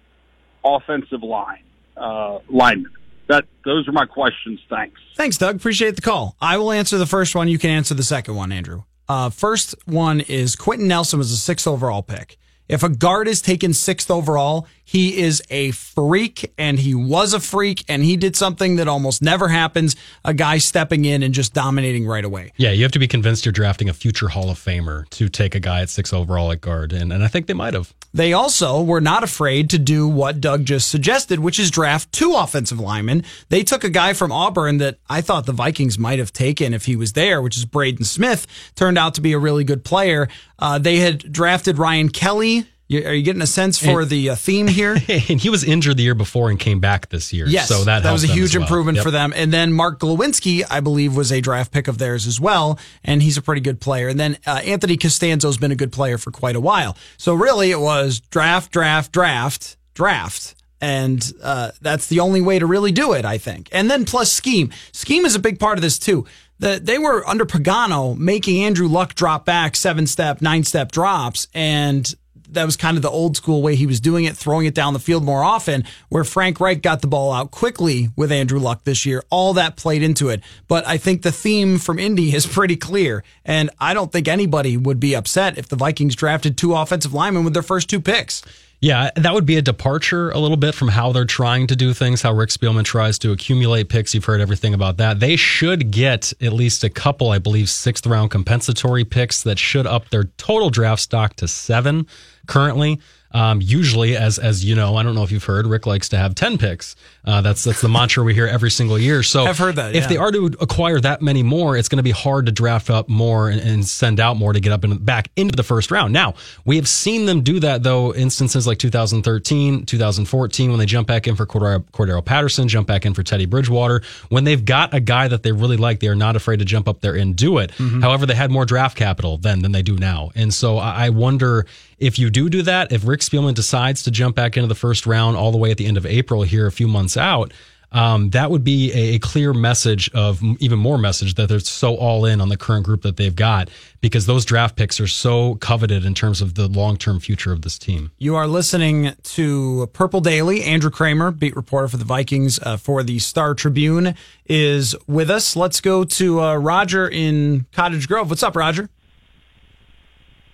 [0.64, 1.64] offensive line
[1.96, 2.92] uh, linemen.
[3.28, 4.60] That those are my questions.
[4.70, 5.00] Thanks.
[5.16, 5.56] Thanks, Doug.
[5.56, 6.36] Appreciate the call.
[6.40, 7.48] I will answer the first one.
[7.48, 8.84] You can answer the second one, Andrew.
[9.08, 12.38] Uh, first one is Quenton Nelson was a sixth overall pick.
[12.68, 17.40] If a guard is taken sixth overall, he is a freak and he was a
[17.40, 19.96] freak and he did something that almost never happens.
[20.24, 22.52] A guy stepping in and just dominating right away.
[22.56, 25.54] Yeah, you have to be convinced you're drafting a future Hall of Famer to take
[25.54, 27.94] a guy at six overall at guard, and, and I think they might have.
[28.14, 32.34] They also were not afraid to do what Doug just suggested, which is draft two
[32.34, 33.24] offensive linemen.
[33.48, 36.84] They took a guy from Auburn that I thought the Vikings might have taken if
[36.84, 38.46] he was there, which is Braden Smith.
[38.74, 40.28] Turned out to be a really good player.
[40.62, 42.66] Uh, they had drafted Ryan Kelly.
[42.88, 44.92] You- Are you getting a sense for the uh, theme here?
[45.08, 47.46] And he was injured the year before and came back this year.
[47.48, 48.62] Yes, so that, that was a huge well.
[48.62, 49.04] improvement Yep.
[49.04, 49.32] for them.
[49.34, 53.22] And then Mark Glowinski, I believe, was a draft pick of theirs as well, and
[53.22, 54.08] he's a pretty good player.
[54.08, 56.96] And then uh, Anthony Castonzo's been a good player for quite a while.
[57.16, 60.54] So really, it was draft, draft, draft, draft.
[60.80, 63.68] And uh, that's the only way to really do it, I think.
[63.72, 64.70] And then plus scheme.
[64.92, 66.26] Scheme is a big part of this too.
[66.62, 71.48] The, they were under Pagano making Andrew Luck drop back seven step, nine step drops,
[71.52, 72.14] and
[72.50, 74.92] that was kind of the old school way he was doing it, throwing it down
[74.92, 78.84] the field more often, where Frank Reich got the ball out quickly with Andrew Luck
[78.84, 79.24] this year.
[79.28, 80.40] All that played into it.
[80.68, 83.24] But I think the theme from Indy is pretty clear.
[83.44, 87.42] And I don't think anybody would be upset if the Vikings drafted two offensive linemen
[87.42, 88.40] with their first two picks.
[88.82, 91.94] Yeah, that would be a departure a little bit from how they're trying to do
[91.94, 94.12] things, how Rick Spielman tries to accumulate picks.
[94.12, 95.20] You've heard everything about that.
[95.20, 99.86] They should get at least a couple, I believe, sixth round compensatory picks that should
[99.86, 102.08] up their total draft stock to seven
[102.48, 102.98] currently.
[103.30, 106.18] Um, usually, as as you know, I don't know if you've heard, Rick likes to
[106.18, 106.96] have ten picks.
[107.24, 109.22] Uh, that's that's the mantra we hear every single year.
[109.22, 112.02] So I've heard that, If they are to acquire that many more, it's going to
[112.02, 115.04] be hard to draft up more and, and send out more to get up and
[115.04, 116.12] back into the first round.
[116.12, 118.12] Now we have seen them do that though.
[118.14, 123.06] Instances like 2013, 2014, when they jump back in for Cordarrelle, Cordarrelle Patterson, jump back
[123.06, 124.02] in for Teddy Bridgewater.
[124.28, 126.88] When they've got a guy that they really like, they are not afraid to jump
[126.88, 127.70] up there and do it.
[127.72, 131.08] However, they had more draft capital then than they do now, and so I I
[131.10, 131.66] wonder
[131.98, 135.06] if you do do that, if Rick Spielman decides to jump back into the first
[135.06, 137.52] round all the way at the end of April here, a few months out,
[137.92, 141.94] um, that would be a, a, clear message of even more message that they're so
[141.94, 143.68] all in on the current group that they've got
[144.00, 147.62] because those draft picks are so coveted in terms of the long term future of
[147.62, 148.10] this team.
[148.18, 150.62] You are listening to Purple Daily.
[150.62, 154.14] Andrew Krammer, beat reporter for the Vikings uh, for the Star Tribune,
[154.46, 155.54] is with us.
[155.54, 158.30] Let's go to uh, Roger in Cottage Grove.
[158.30, 158.88] What's up, Roger?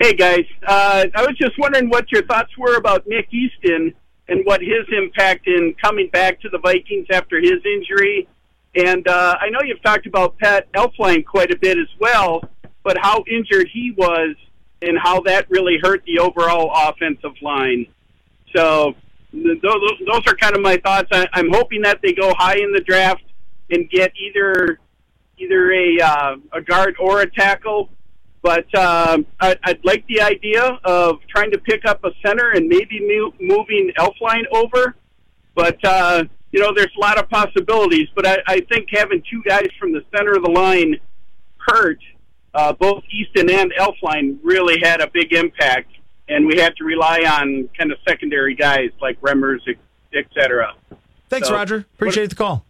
[0.01, 3.95] Hey guys, uh, I was just wondering what your thoughts were about Nick Easton
[4.29, 8.29] and what his impact in coming back to the Vikings after his injury.
[8.75, 12.43] And uh, I know you've talked about Pat Elflein quite a bit as well,
[12.85, 14.37] but how injured he was
[14.83, 17.87] and how that really hurt the overall offensive line.
[18.55, 18.95] So
[19.33, 21.09] those, those are kind of my thoughts.
[21.11, 23.23] I, I'm hoping that they go high in the draft
[23.71, 24.79] and get either
[25.39, 27.91] either a uh, a guard or a tackle
[28.49, 32.67] but uh, I, I'd like the idea of trying to pick up a center and
[32.67, 34.95] maybe move, moving Elflein over.
[35.55, 38.09] But uh, you know, there's a lot of possibilities.
[38.15, 40.97] But I, I think having two guys from the center of the line
[41.59, 41.99] hurt,
[42.55, 45.93] uh, both Easton and Elflein, really had a big impact,
[46.31, 50.73] and we had to rely on kind of secondary guys like Remmers, et cetera.
[51.29, 51.85] Thanks, so, Roger.
[51.97, 52.65] Appreciate what, the call.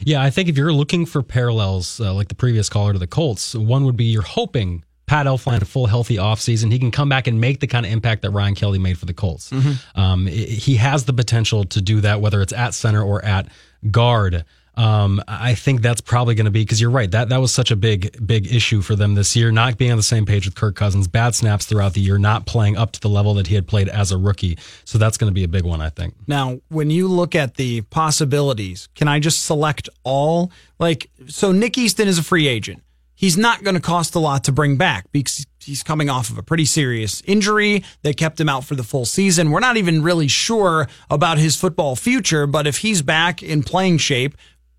[0.00, 3.06] Yeah, I think if you're looking for parallels, uh, like the previous caller to the
[3.06, 6.72] Colts, one would be you're hoping Pat Elflein a full healthy offseason.
[6.72, 9.06] He can come back and make the kind of impact that Ryan Kelly made for
[9.06, 9.50] the Colts.
[9.50, 10.00] Mm-hmm.
[10.00, 13.46] Um, he has the potential to do that, whether it's at center or at
[13.90, 14.44] guard.
[14.76, 17.10] Um, I think that's probably going to be because you're right.
[17.10, 19.50] That that was such a big big issue for them this year.
[19.50, 22.46] Not being on the same page with Kirk Cousins, bad snaps throughout the year, not
[22.46, 24.58] playing up to the level that he had played as a rookie.
[24.84, 26.14] So that's going to be a big one, I think.
[26.26, 30.52] Now, when you look at the possibilities, can I just select all?
[30.78, 32.82] Like, so Nick Easton is a free agent.
[33.14, 36.36] He's not going to cost a lot to bring back because he's coming off of
[36.36, 39.50] a pretty serious injury that kept him out for the full season.
[39.50, 43.98] We're not even really sure about his football future, but if he's back in playing
[43.98, 44.36] shape,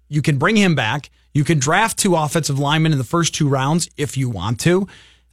[0.09, 1.09] you can bring him back.
[1.33, 4.87] You can draft two offensive linemen in the first two rounds if you want to.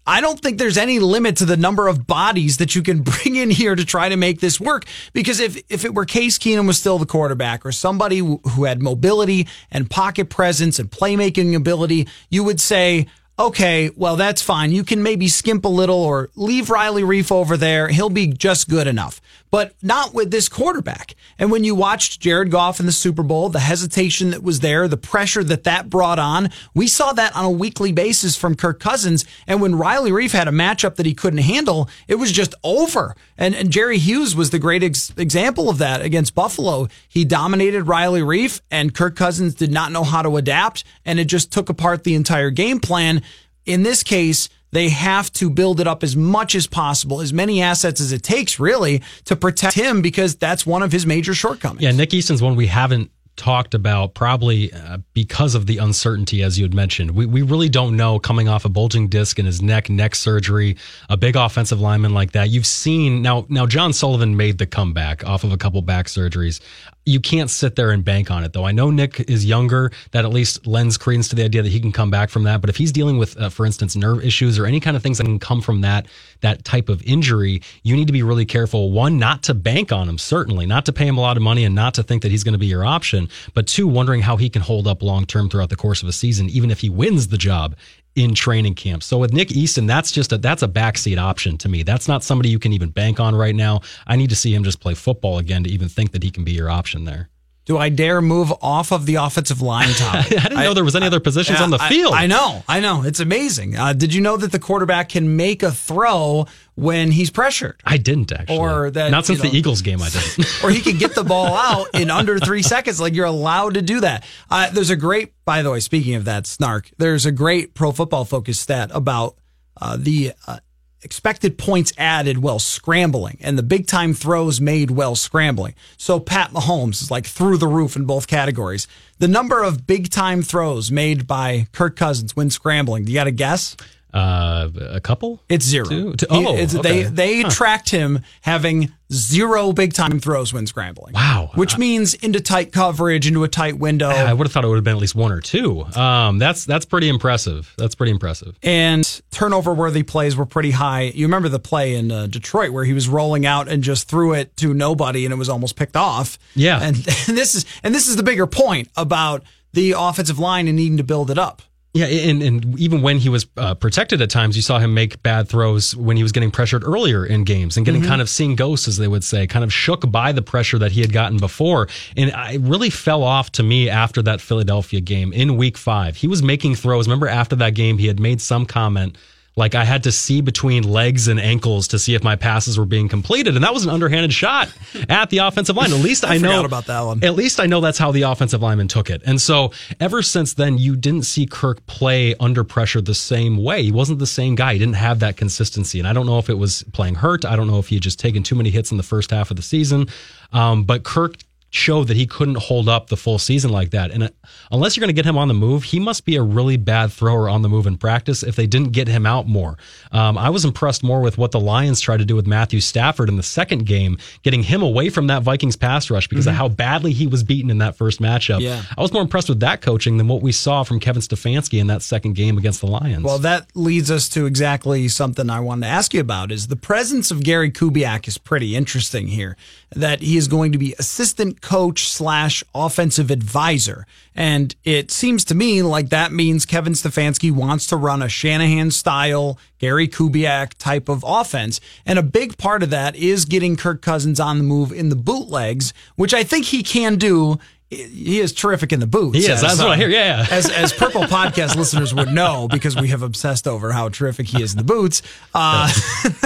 [0.06, 3.36] I don't think there's any limit to the number of bodies that you can bring
[3.36, 4.84] in here to try to make this work.
[5.12, 8.82] Because if, if it were Case Keenum was still the quarterback or somebody who had
[8.82, 13.06] mobility and pocket presence and playmaking ability, you would say,
[13.38, 14.72] okay, well, that's fine.
[14.72, 17.88] You can maybe skimp a little or leave Riley Reiff over there.
[17.88, 19.20] He'll be just good enough
[19.54, 21.14] but not with this quarterback.
[21.38, 24.88] And when you watched Jared Goff in the Super Bowl, the hesitation that was there,
[24.88, 28.80] the pressure that that brought on, we saw that on a weekly basis from Kirk
[28.80, 29.24] Cousins.
[29.46, 33.14] And when Riley Reiff had a matchup that he couldn't handle, it was just over.
[33.38, 36.88] And, and Jerry Hughes was the great ex- example of that against Buffalo.
[37.08, 41.26] He dominated Riley Reiff, and Kirk Cousins did not know how to adapt, and it
[41.26, 43.22] just took apart the entire game plan.
[43.66, 47.62] In this case, they have to build it up as much as possible, as many
[47.62, 51.82] assets as it takes, really, to protect him because that's one of his major shortcomings.
[51.82, 56.58] Yeah, Nick Easton's one we haven't talked about probably uh, because of the uncertainty as
[56.58, 57.10] you had mentioned.
[57.12, 60.76] We, we really don't know coming off a bulging disc in his neck neck surgery
[61.08, 62.50] a big offensive lineman like that.
[62.50, 66.60] You've seen now now john sullivan made the comeback off of a couple back surgeries
[67.06, 68.64] you can't sit there and bank on it though.
[68.64, 69.90] I know Nick is younger.
[70.12, 72.60] That at least lends credence to the idea that he can come back from that.
[72.60, 75.18] But if he's dealing with, uh, for instance, nerve issues or any kind of things
[75.18, 76.06] that can come from that
[76.40, 78.92] that type of injury, you need to be really careful.
[78.92, 81.64] One, not to bank on him, certainly, not to pay him a lot of money
[81.64, 83.28] and not to think that he's going to be your option.
[83.54, 86.12] But two, wondering how he can hold up long term throughout the course of a
[86.12, 87.76] season, even if he wins the job
[88.16, 89.02] in training camp.
[89.02, 91.82] So with Nick Easton, that's just a that's a backseat option to me.
[91.82, 93.80] That's not somebody you can even bank on right now.
[94.06, 96.44] I need to see him just play football again to even think that he can
[96.44, 97.28] be your option there.
[97.64, 100.38] Do I dare move off of the offensive line topic?
[100.38, 102.12] I didn't know there was any other positions I, on the field.
[102.12, 103.04] I, I, know, I know.
[103.04, 103.76] It's amazing.
[103.76, 107.80] Uh, did you know that the quarterback can make a throw when he's pressured?
[107.84, 108.58] I didn't actually.
[108.58, 110.46] Or that not since you know, the Eagles game, I didn't.
[110.64, 113.00] or he can get the ball out in under three seconds.
[113.00, 114.24] Like you're allowed to do that.
[114.50, 117.92] Uh, there's a great, by the way, speaking of that snark, there's a great Pro
[117.92, 119.36] Football Focus stat about
[119.80, 120.58] uh, the uh,
[121.04, 125.74] expected points added while scrambling and the big time throws made while scrambling.
[125.96, 128.88] So Pat Mahomes is like through the roof in both categories.
[129.18, 133.26] The number of big time throws made by Kirk Cousins when scrambling, do you got
[133.26, 133.76] a guess?
[134.14, 135.40] Uh, a couple?
[135.48, 135.86] It's zero.
[135.86, 136.14] Two?
[136.30, 137.02] Oh, it's, okay.
[137.02, 137.50] they they huh.
[137.50, 141.14] tracked him having zero big time throws when scrambling.
[141.14, 144.08] Wow, which means into tight coverage, into a tight window.
[144.08, 145.82] I would have thought it would have been at least one or two.
[145.96, 147.74] Um, that's that's pretty impressive.
[147.76, 148.56] That's pretty impressive.
[148.62, 151.02] And turnover worthy plays were pretty high.
[151.12, 154.32] You remember the play in uh, Detroit where he was rolling out and just threw
[154.32, 156.38] it to nobody, and it was almost picked off.
[156.54, 156.96] Yeah, and,
[157.28, 160.98] and this is and this is the bigger point about the offensive line and needing
[160.98, 161.62] to build it up
[161.96, 165.22] Yeah, and, and even when he was uh, protected at times, you saw him make
[165.22, 168.56] bad throws when he was getting pressured earlier in games and getting kind of seeing
[168.56, 171.38] ghosts, as they would say, kind of shook by the pressure that he had gotten
[171.38, 171.86] before.
[172.16, 176.16] And it really fell off to me after that Philadelphia game in week five.
[176.16, 177.06] He was making throws.
[177.06, 179.16] Remember, after that game, he had made some comment
[179.56, 182.84] like I had to see between legs and ankles to see if my passes were
[182.84, 184.72] being completed, and that was an underhanded shot
[185.08, 185.92] at the offensive line.
[185.92, 187.22] At least I, know about that one.
[187.22, 189.22] At least I know that's how the offensive lineman took it.
[189.24, 193.84] And so ever since then, you didn't see Kirk play under pressure the same way.
[193.84, 194.72] He wasn't the same guy.
[194.72, 197.44] He didn't have that consistency, and I don't know if it was playing hurt.
[197.44, 199.50] I don't know if he had just taken too many hits in the first half
[199.50, 200.08] of the season.
[200.52, 201.36] Um, but Kirk
[201.74, 204.12] showed that he couldn't hold up the full season like that.
[204.12, 204.28] And uh,
[204.70, 207.10] unless you're going to get him on the move, he must be a really bad
[207.10, 209.76] thrower on the move in practice if they didn't get him out more.
[210.12, 213.28] Um, I was impressed more with what the Lions tried to do with Matthew Stafford
[213.28, 216.68] in the second game, getting him away from that Vikings pass rush because of how
[216.68, 218.60] badly he was beaten in that first matchup.
[218.60, 218.82] Yeah.
[218.96, 221.88] I was more impressed with that coaching than what we saw from Kevin Stefanski in
[221.88, 223.24] that second game against the Lions.
[223.24, 226.76] Well, that leads us to exactly something I wanted to ask you about is the
[226.76, 229.56] presence of Gary Kubiak is pretty interesting here.
[229.96, 234.06] That he is going to be assistant coach slash offensive advisor.
[234.34, 238.90] And it seems to me like that means Kevin Stefanski wants to run a Shanahan
[238.90, 241.80] style, Gary Kubiak type of offense.
[242.04, 245.16] And a big part of that is getting Kirk Cousins on the move in the
[245.16, 247.58] bootlegs, which I think he can do.
[247.88, 249.38] He is terrific in the boots.
[249.38, 249.50] He is.
[249.50, 250.08] as, That's what I uh, hear.
[250.08, 250.46] Yeah, yeah.
[250.50, 254.62] As, as Purple Podcast listeners would know, because we have obsessed over how terrific he
[254.62, 255.22] is in the boots.
[255.54, 255.90] Uh,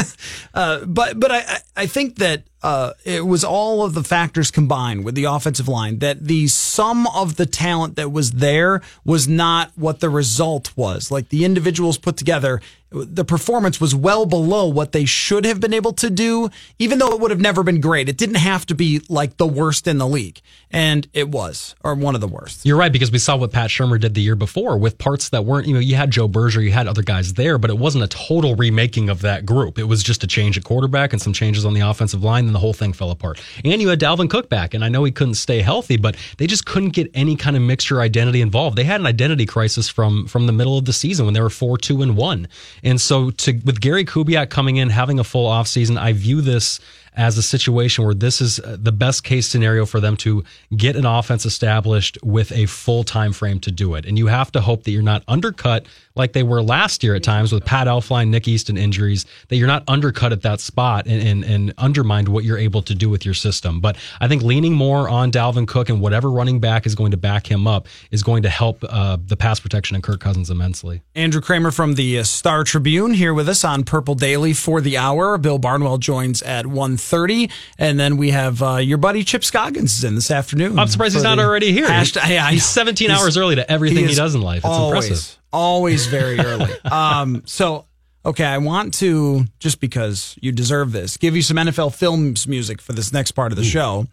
[0.55, 5.05] uh, but but I, I think that uh, it was all of the factors combined
[5.05, 9.71] with the offensive line that the sum of the talent that was there was not
[9.77, 11.11] what the result was.
[11.11, 15.75] Like the individuals put together, the performance was well below what they should have been
[15.75, 18.09] able to do, even though it would have never been great.
[18.09, 20.40] It didn't have to be like the worst in the league,
[20.71, 22.64] and it was, or one of the worst.
[22.64, 25.44] You're right because we saw what Pat Shurmur did the year before with parts that
[25.44, 25.66] weren't.
[25.66, 28.09] You know, you had Joe Berger, you had other guys there, but it wasn't a
[28.09, 29.79] total remaking of that group.
[29.79, 32.55] It was just a change at quarterback and some changes on the offensive line, and
[32.55, 33.41] the whole thing fell apart.
[33.65, 36.47] And you had Dalvin Cook back, and I know he couldn't stay healthy, but they
[36.47, 38.77] just couldn't get any kind of mixture identity involved.
[38.77, 41.51] They had an identity crisis from from the middle of the season when they were
[41.51, 42.49] four two and one,
[42.83, 46.81] and so to with Gary Kubiak coming in having a full offseason, I view this
[47.19, 50.45] as a situation where this is uh, the best case scenario for them to
[50.77, 54.07] get an offense established with a full time frame to do it.
[54.07, 55.85] And you have to hope that you're not undercut
[56.19, 59.67] like they were last year at times with Pat Elflein, Nick Easton injuries, that you're
[59.67, 63.25] not undercut at that spot and, and, and undermined what you're able to do with
[63.25, 63.81] your system.
[63.81, 67.17] But I think leaning more on Dalvin Cook and whatever running back is going to
[67.17, 71.03] back him up is going to help uh, the pass protection and Kirk Cousins immensely.
[71.15, 74.97] Andrew Krammer from the uh, Star Tribune here with us on Purple Daily for the
[74.99, 75.39] hour.
[75.39, 77.51] Bill Barnwell joins at 1.30.
[77.79, 80.79] And then we have uh, your buddy Chip Scoggins is in this afternoon.
[80.79, 81.87] I'm surprised he's not already here.
[81.87, 84.59] Hashtag, yeah, he's 17 He's- hours early to everything he, is does in life.
[84.59, 85.39] It's always, impressive.
[85.53, 86.73] Always very early.
[86.91, 87.87] um, so,
[88.25, 92.81] okay, I want to, just because you deserve this, give you some NFL Films music
[92.83, 94.07] for this next part of the show.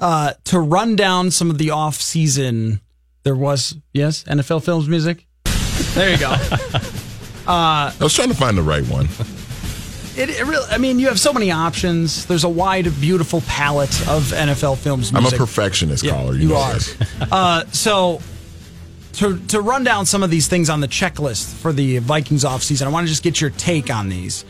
[0.00, 2.80] Uh, to run down some of the off season,
[3.24, 5.26] there was, yes, NFL Films music.
[5.94, 6.34] There you go.
[7.46, 9.06] I was trying to find the right one.
[10.16, 12.26] It, it really, I mean, you have so many options.
[12.26, 15.10] There's a wide, beautiful palette of NFL films.
[15.10, 15.38] I'm a Music.
[15.38, 16.34] perfectionist, Yeah, caller.
[16.34, 16.74] you know are.
[17.30, 18.20] Uh, so,
[19.18, 22.86] to to run down some of these things on the checklist for the Vikings offseason,
[22.86, 24.44] I want to just get your take on these.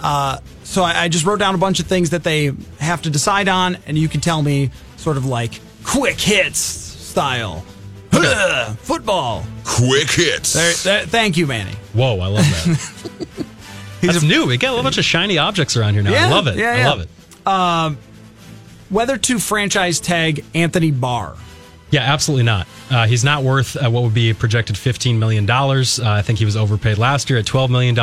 [0.00, 3.10] Uh, so I, I just wrote down a bunch of things that they have to
[3.10, 7.64] decide on, and you can tell me sort of like quick hits style.
[8.12, 9.44] Ugh, football.
[9.64, 10.52] Quick hits.
[10.52, 11.72] There, there- thank you, Manny.
[11.94, 13.46] Whoa, I love that.
[14.00, 14.46] He's That's new.
[14.46, 16.12] We got a bunch of shiny objects around here now.
[16.12, 16.56] Yeah, I love it.
[16.56, 16.88] yeah, I yeah.
[16.90, 17.98] love it.
[18.90, 21.36] Whether to franchise tag Anthony Barr.
[21.90, 22.68] Yeah, absolutely not.
[22.90, 25.48] Uh, he's not worth uh, what would be projected $15 million.
[25.48, 27.96] Uh, I think he was overpaid last year at $12 million.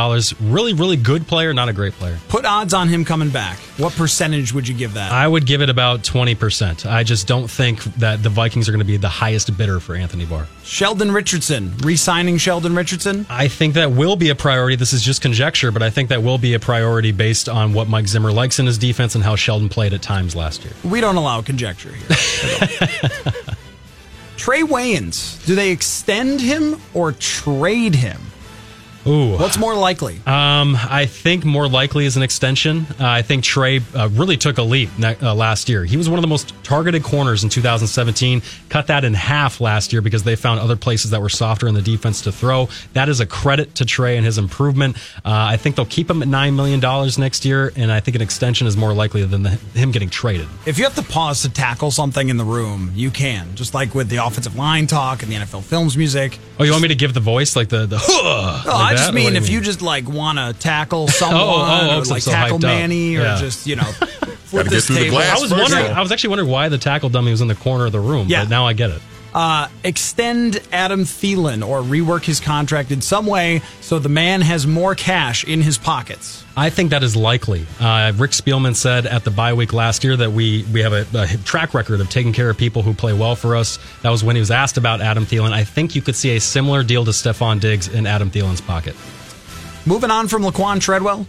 [0.54, 2.18] Really, really good player, not a great player.
[2.28, 3.58] Put odds on him coming back.
[3.78, 5.12] What percentage would you give that?
[5.12, 6.86] I would give it about 20%.
[6.90, 9.96] I just don't think that the Vikings are going to be the highest bidder for
[9.96, 10.48] Anthony Barr.
[10.64, 13.26] Sheldon Richardson, re-signing Sheldon Richardson.
[13.30, 14.76] I think that will be a priority.
[14.76, 17.88] This is just conjecture, but I think that will be a priority based on what
[17.88, 20.74] Mike Zimmer likes in his defense and how Sheldon played at times last year.
[20.84, 22.18] We don't allow conjecture here.
[24.38, 28.22] Trae Waynes, do they extend him or trade him?
[29.08, 29.38] Ooh.
[29.38, 30.16] What's more likely?
[30.26, 32.86] Um, I think more likely is an extension.
[33.00, 35.86] Uh, I think Trae uh, really took a leap ne- uh, last year.
[35.86, 38.42] He was one of the most targeted corners in 2017.
[38.70, 41.74] Cut that in half last year because they found other places that were softer in
[41.74, 42.68] the defense to throw.
[42.94, 44.98] That is a credit to Trae and his improvement.
[45.18, 48.16] Uh, I think they'll keep him at nine million dollars next year, and I think
[48.16, 50.48] an extension is more likely than the, him getting traded.
[50.66, 53.56] If you have to pause to tackle something in the room, you can.
[53.56, 56.40] Just like with the offensive line talk and the NFL Films music.
[56.60, 58.00] Oh, you want me to give the voice like the the?
[58.02, 58.97] Oh, like?
[58.98, 59.52] Just mean if mean?
[59.52, 62.64] you just like want to tackle someone oh, oh, or oh, like so tackle hyped
[62.64, 62.68] up.
[62.70, 63.38] Manny or Yeah.
[63.40, 65.18] just, you know, flip this table.
[65.18, 65.86] I was first, wondering.
[65.86, 65.92] though.
[65.94, 68.28] I was actually wondering why the tackle dummy was in the corner of the room.
[68.28, 68.44] Yeah.
[68.44, 69.02] but now I get it.
[69.38, 74.66] Uh, extend Adam Thielen or rework his contract in some way so the man has
[74.66, 76.44] more cash in his pockets.
[76.56, 77.68] I think that is likely.
[77.80, 81.06] Uh, Rick Spielman said at the bye week last year that we we have a,
[81.14, 83.78] a track record of taking care of people who play well for us.
[84.02, 85.52] That was when he was asked about Adam Thielen.
[85.52, 88.96] I think you could see a similar deal to Stefon Diggs in Adam Thielen's pocket.
[89.86, 91.28] Moving on from Laquan Treadwell,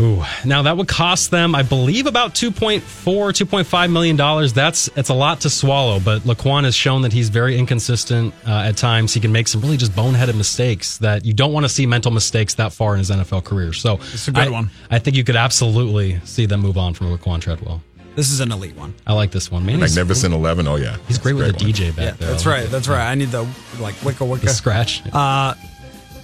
[0.00, 4.52] Ooh, now that would cost them, I believe, about 2.4, 2.5 million dollars.
[4.52, 6.00] That's it's a lot to swallow.
[6.00, 9.14] But Laquan has shown that he's very inconsistent uh, at times.
[9.14, 12.10] He can make some really just boneheaded mistakes that you don't want to see mental
[12.10, 13.72] mistakes that far in his NFL career.
[13.72, 14.70] So It's a good I- one.
[14.90, 17.80] I think you could absolutely see them move on from Laquan Treadwell.
[18.16, 18.94] this is an elite one.
[19.06, 19.76] I like this one, man.
[19.78, 20.66] He's- Magnificent Eleven.
[20.66, 21.64] Oh yeah, He's great with the.
[21.72, 22.30] DJ back Yeah, there.
[22.30, 22.64] that's like right.
[22.64, 22.70] it.
[22.72, 23.10] That's right.
[23.10, 23.42] I need the
[23.78, 25.02] like wicka The scratch.
[25.12, 25.54] Uh,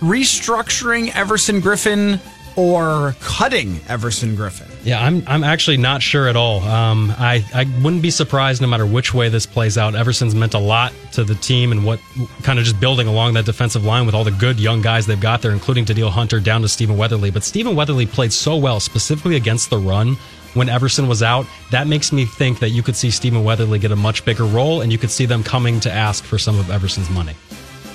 [0.01, 2.19] restructuring Everson Griffen
[2.57, 4.69] or cutting Everson Griffen.
[4.85, 6.63] yeah, I'm I'm actually not sure at all.
[6.63, 9.95] Um, I I wouldn't be surprised no matter which way this plays out.
[9.95, 12.01] Everson's meant a lot to the team and what
[12.43, 15.21] kind of just building along that defensive line with all the good young guys they've
[15.21, 17.31] got there, including Tadil Hunter down to Stephen Weatherly.
[17.31, 20.17] But Stephen Weatherly played so well, specifically against the run.
[20.55, 23.93] When Everson was out, that makes me think that you could see Stephen Weatherly get
[23.93, 26.71] a much bigger role, and you could see them coming to ask for some of
[26.71, 27.35] Everson's money.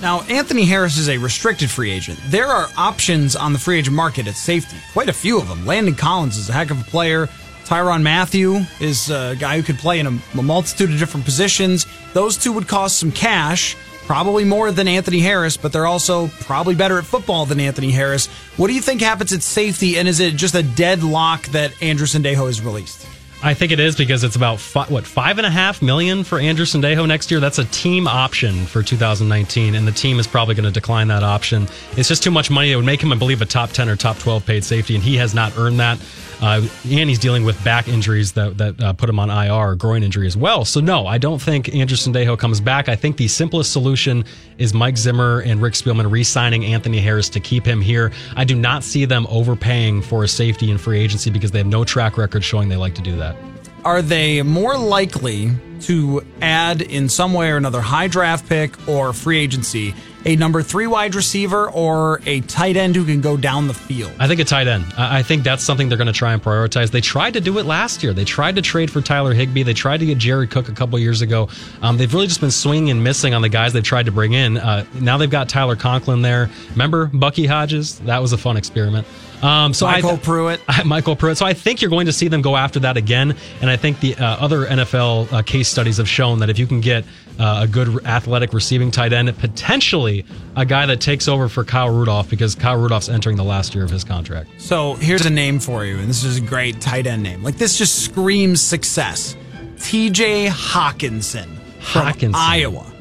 [0.06, 2.20] Now, Anthony Harris is a restricted free agent.
[2.28, 5.66] There are options on the free agent market at safety, quite a few of them.
[5.66, 7.28] Landon Collins is a heck of a player.
[7.64, 11.88] Tyrann Mathieu is a guy who could play in a, multitude of different positions.
[12.14, 13.76] Those two would cost some cash,
[14.06, 18.28] probably more than Anthony Harris, but they're also probably better at football than Anthony Harris.
[18.58, 22.06] What do you think happens at safety, and is it just a deadlock that Andrew
[22.06, 23.08] Sendejo is released?
[23.44, 24.60] I think it is because it's about
[24.90, 27.40] what five and a half million for Andrew Sendejo next year.
[27.40, 31.22] That's a team option for 2019, and the team is probably going to decline that
[31.22, 31.68] option.
[31.96, 32.72] It's just too much money.
[32.72, 35.04] It would make him, I believe, a top 10 or top 12 paid safety, and
[35.04, 36.00] he has not earned that.
[36.42, 40.04] Uh, and he's dealing with back injuries that that uh, put him on IR, groin
[40.04, 40.66] injury as well.
[40.66, 42.90] So no, I don't think Andrew Sendejo comes back.
[42.90, 44.26] I think the simplest solution
[44.58, 48.12] is Mike Zimmer and Rick Spielman re-signing Anthony Harris to keep him here.
[48.36, 51.68] I do not see them overpaying for a safety in free agency because they have
[51.68, 53.36] no track record showing they like to do that.
[53.84, 59.14] are they more likely to add in some way or another high draft pick or
[59.14, 59.94] free agency
[60.26, 64.12] a number three wide receiver or a tight end who can go down the field?
[64.20, 64.86] I think a tight end.
[64.98, 66.92] I I think that's something they're going to try and prioritize.
[66.92, 68.14] They tried to do it last year.
[68.14, 69.64] They tried to trade for Tyler Higbee.
[69.64, 71.48] They tried to get Jared Cook a couple years ago.
[71.82, 74.34] Um, they've really just been swinging and missing on the guys they've tried to bring
[74.34, 74.58] in.
[74.58, 76.50] Uh, now they've got Tyler Conklin there.
[76.72, 78.00] Remember Bucky Hodges?
[78.00, 79.08] That was a fun experiment.
[79.42, 80.60] Um, so MyCole I, Pruitt.
[80.68, 81.38] MyCole Pruitt.
[81.38, 83.36] So I think you're going to see them go after that again.
[83.62, 86.68] And I think the uh, other NFL uh, case studies have shown that if you
[86.68, 87.06] can get
[87.40, 90.26] uh, a good athletic receiving tight end, potentially
[90.56, 93.84] a guy that takes over for Kyle Rudolph because Kyle Rudolph's entering the last year
[93.84, 94.50] of his contract.
[94.58, 97.44] So here's a name for you, and this is a great tight end name.
[97.44, 99.36] Like this just screams success.
[99.78, 101.48] TJ Hockenson
[101.82, 102.32] from Hockenson.
[102.34, 102.92] Iowa.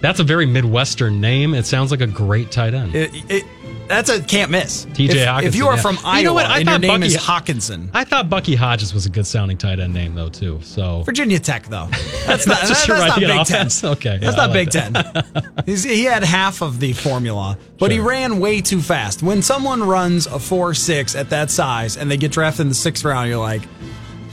[0.00, 1.54] That's a very Midwestern name.
[1.54, 2.94] It sounds like a great tight end.
[2.94, 3.44] It, it,
[3.90, 4.86] that's a can't miss.
[4.86, 5.82] TJ if, If you are yeah.
[5.82, 6.46] from You Iowa know what?
[6.46, 9.58] I and your name Bucky- is Hockenson, I thought Bucky Hodges was a good sounding
[9.58, 10.60] tight end name though too.
[10.62, 11.88] So Virginia Tech though.
[12.26, 13.56] That's not, That's just that's your not Big get Ten.
[13.66, 13.84] offense.
[13.90, 15.54] Okay, that's yeah, not like Big Ten.
[15.66, 19.22] He's, he had half of the formula, but he ran way too fast.
[19.22, 22.74] When someone runs a four six at that size and they get drafted in the
[22.74, 23.62] sixth round, you're like,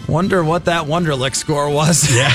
[0.07, 2.13] wonder what that Wonderlic score was.
[2.15, 2.31] yeah,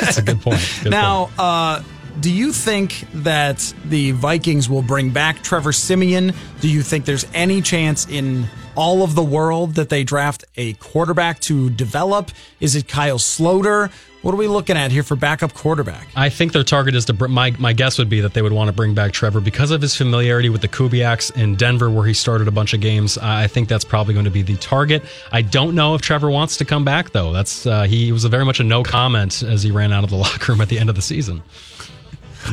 [0.00, 0.60] that's a good point.
[0.82, 1.38] Good Now, point.
[1.38, 1.82] uh,
[2.20, 6.34] do you think that the Vikings will bring back Trevor Siemian?
[6.60, 10.74] Do you think there's any chance in all of the world that they draft a
[10.74, 12.30] quarterback to develop?
[12.60, 13.90] Is it Kyle Sloter?
[14.22, 16.06] What are we looking at here for backup quarterback?
[16.14, 17.12] I think their target is to.
[17.12, 19.72] br- My my guess would be that they would want to bring back Trevor because
[19.72, 23.18] of his familiarity with the Kubiaks in Denver, where he started a bunch of games.
[23.18, 25.02] I think that's probably going to be the target.
[25.32, 27.32] I don't know if Trevor wants to come back though.
[27.32, 30.16] That's uh, he was very much a no comment as he ran out of the
[30.24, 31.42] locker room at the end of the season.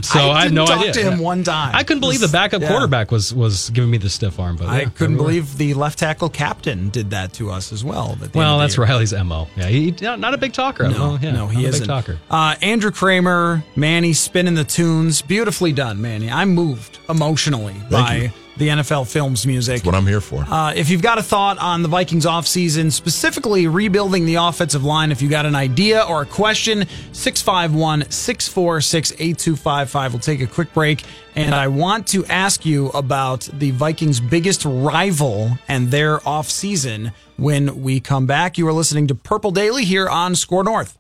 [0.04, 0.94] So I, have didn't no talk idea.
[0.94, 1.76] to him one time.
[1.76, 2.70] I couldn't believe the backup Yeah.
[2.70, 4.56] quarterback was was giving me the stiff arm.
[4.56, 5.18] But I yeah, couldn't everywhere.
[5.34, 8.16] believe the left tackle captain did that to us as well.
[8.20, 8.86] the Well, that's year.
[8.86, 9.48] Riley's mo.
[9.56, 10.84] Yeah, he not, not a big talker.
[10.84, 11.20] No, know.
[11.22, 11.82] Yeah, no, he not a isn't.
[11.82, 12.18] big talker.
[12.30, 16.30] Uh, Andrew Krammer, Manny spinning the tunes, beautifully done, Manny.
[16.30, 19.78] I'm moved emotionally by the NFL Films music.
[19.78, 20.44] That's what I'm here for.
[20.44, 25.12] Uh, if you've got a thought on the Vikings offseason, specifically rebuilding the offensive line,
[25.12, 30.14] if you got an idea or a question, 651 646 8255.
[30.14, 31.04] We'll take a quick break.
[31.36, 37.82] And I want to ask you about the Vikings' biggest rival and their offseason when
[37.82, 38.58] we come back.
[38.58, 40.98] You are listening to Purple Daily here on SKOR North.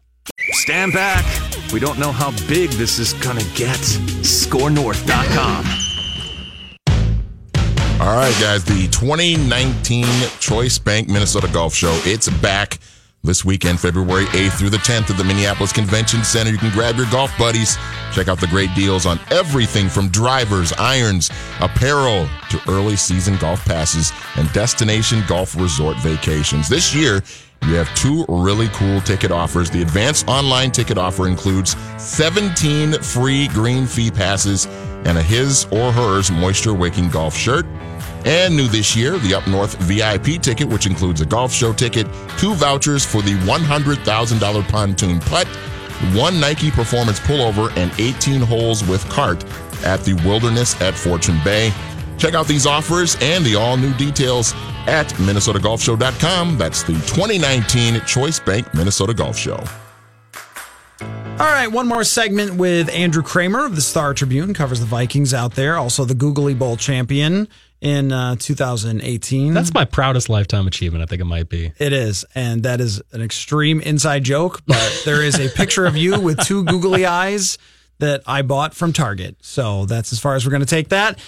[0.52, 1.26] Stand back.
[1.74, 3.80] We don't know how big this is going to get.
[3.80, 5.89] SKORNorth.com.
[8.10, 10.04] All right, guys, the 2019
[10.40, 11.92] Choice Bank Minnesota Golf Show.
[12.06, 12.80] It's back
[13.24, 16.50] this weekend, February 8th through the 10th at the Minneapolis Convention Center.
[16.50, 17.78] You can grab your golf buddies,
[18.12, 21.30] check out the great deals on everything from drivers, irons,
[21.60, 26.68] apparel to early season golf passes and destination golf resort vacations.
[26.68, 27.22] This year,
[27.68, 29.70] you have two really cool ticket offers.
[29.70, 34.66] The advanced online ticket offer includes 17 free green fee passes
[35.06, 37.68] and a his or hers moisture wicking golf shirt.
[38.26, 42.08] And new this year, the Up North VIP ticket, which includes a golf show ticket,
[42.38, 45.48] two vouchers for the $100,000 pontoon putt,
[46.14, 49.44] one Nike Performance pullover, and 18 holes with cart
[49.84, 51.72] at the Wilderness at Fortune Bay.
[52.18, 54.54] Check out these offers and the all new details
[54.88, 56.58] at MinnesotaGolfShow.com.
[56.58, 59.64] That's the 2019 Choice Bank Minnesota Golf Show.
[61.02, 65.34] All right, one more segment with Andrew Krammer of the Star Tribune, covers the Vikings
[65.34, 67.48] out there, also the Googly Bowl champion
[67.82, 69.54] in uh, 2018.
[69.54, 71.04] That's my proudest lifetime achievement.
[71.04, 71.72] I think it might be.
[71.78, 75.96] It is, and that is an extreme inside joke, but there is a picture of
[75.96, 77.58] you with two googly eyes
[78.00, 79.38] that I bought from Target.
[79.42, 81.20] So that's as far as we're going to take that.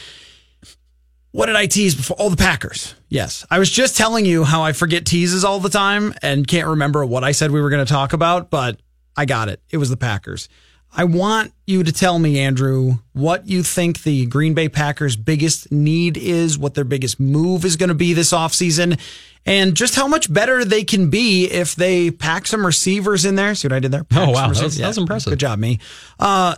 [1.32, 2.18] What did I tease before?
[2.20, 2.94] Oh, the Packers.
[3.08, 3.46] Yes.
[3.50, 7.06] I was just telling you how I forget teases all the time and can't remember
[7.06, 8.82] what I said we were going to talk about, but
[9.16, 9.62] I got it.
[9.70, 10.50] It was the Packers.
[10.94, 15.72] I want you to tell me, Andrew, what you think the Green Bay Packers' biggest
[15.72, 19.00] need is, what their biggest move is going to be this offseason,
[19.46, 23.56] and just how much better they can be if they pack some receivers in there.
[23.56, 24.04] See what I did there?
[24.04, 24.52] Pack Oh, wow.
[24.52, 25.32] That was- that was impressive.
[25.32, 25.80] Good job, me.
[26.20, 26.56] Uh,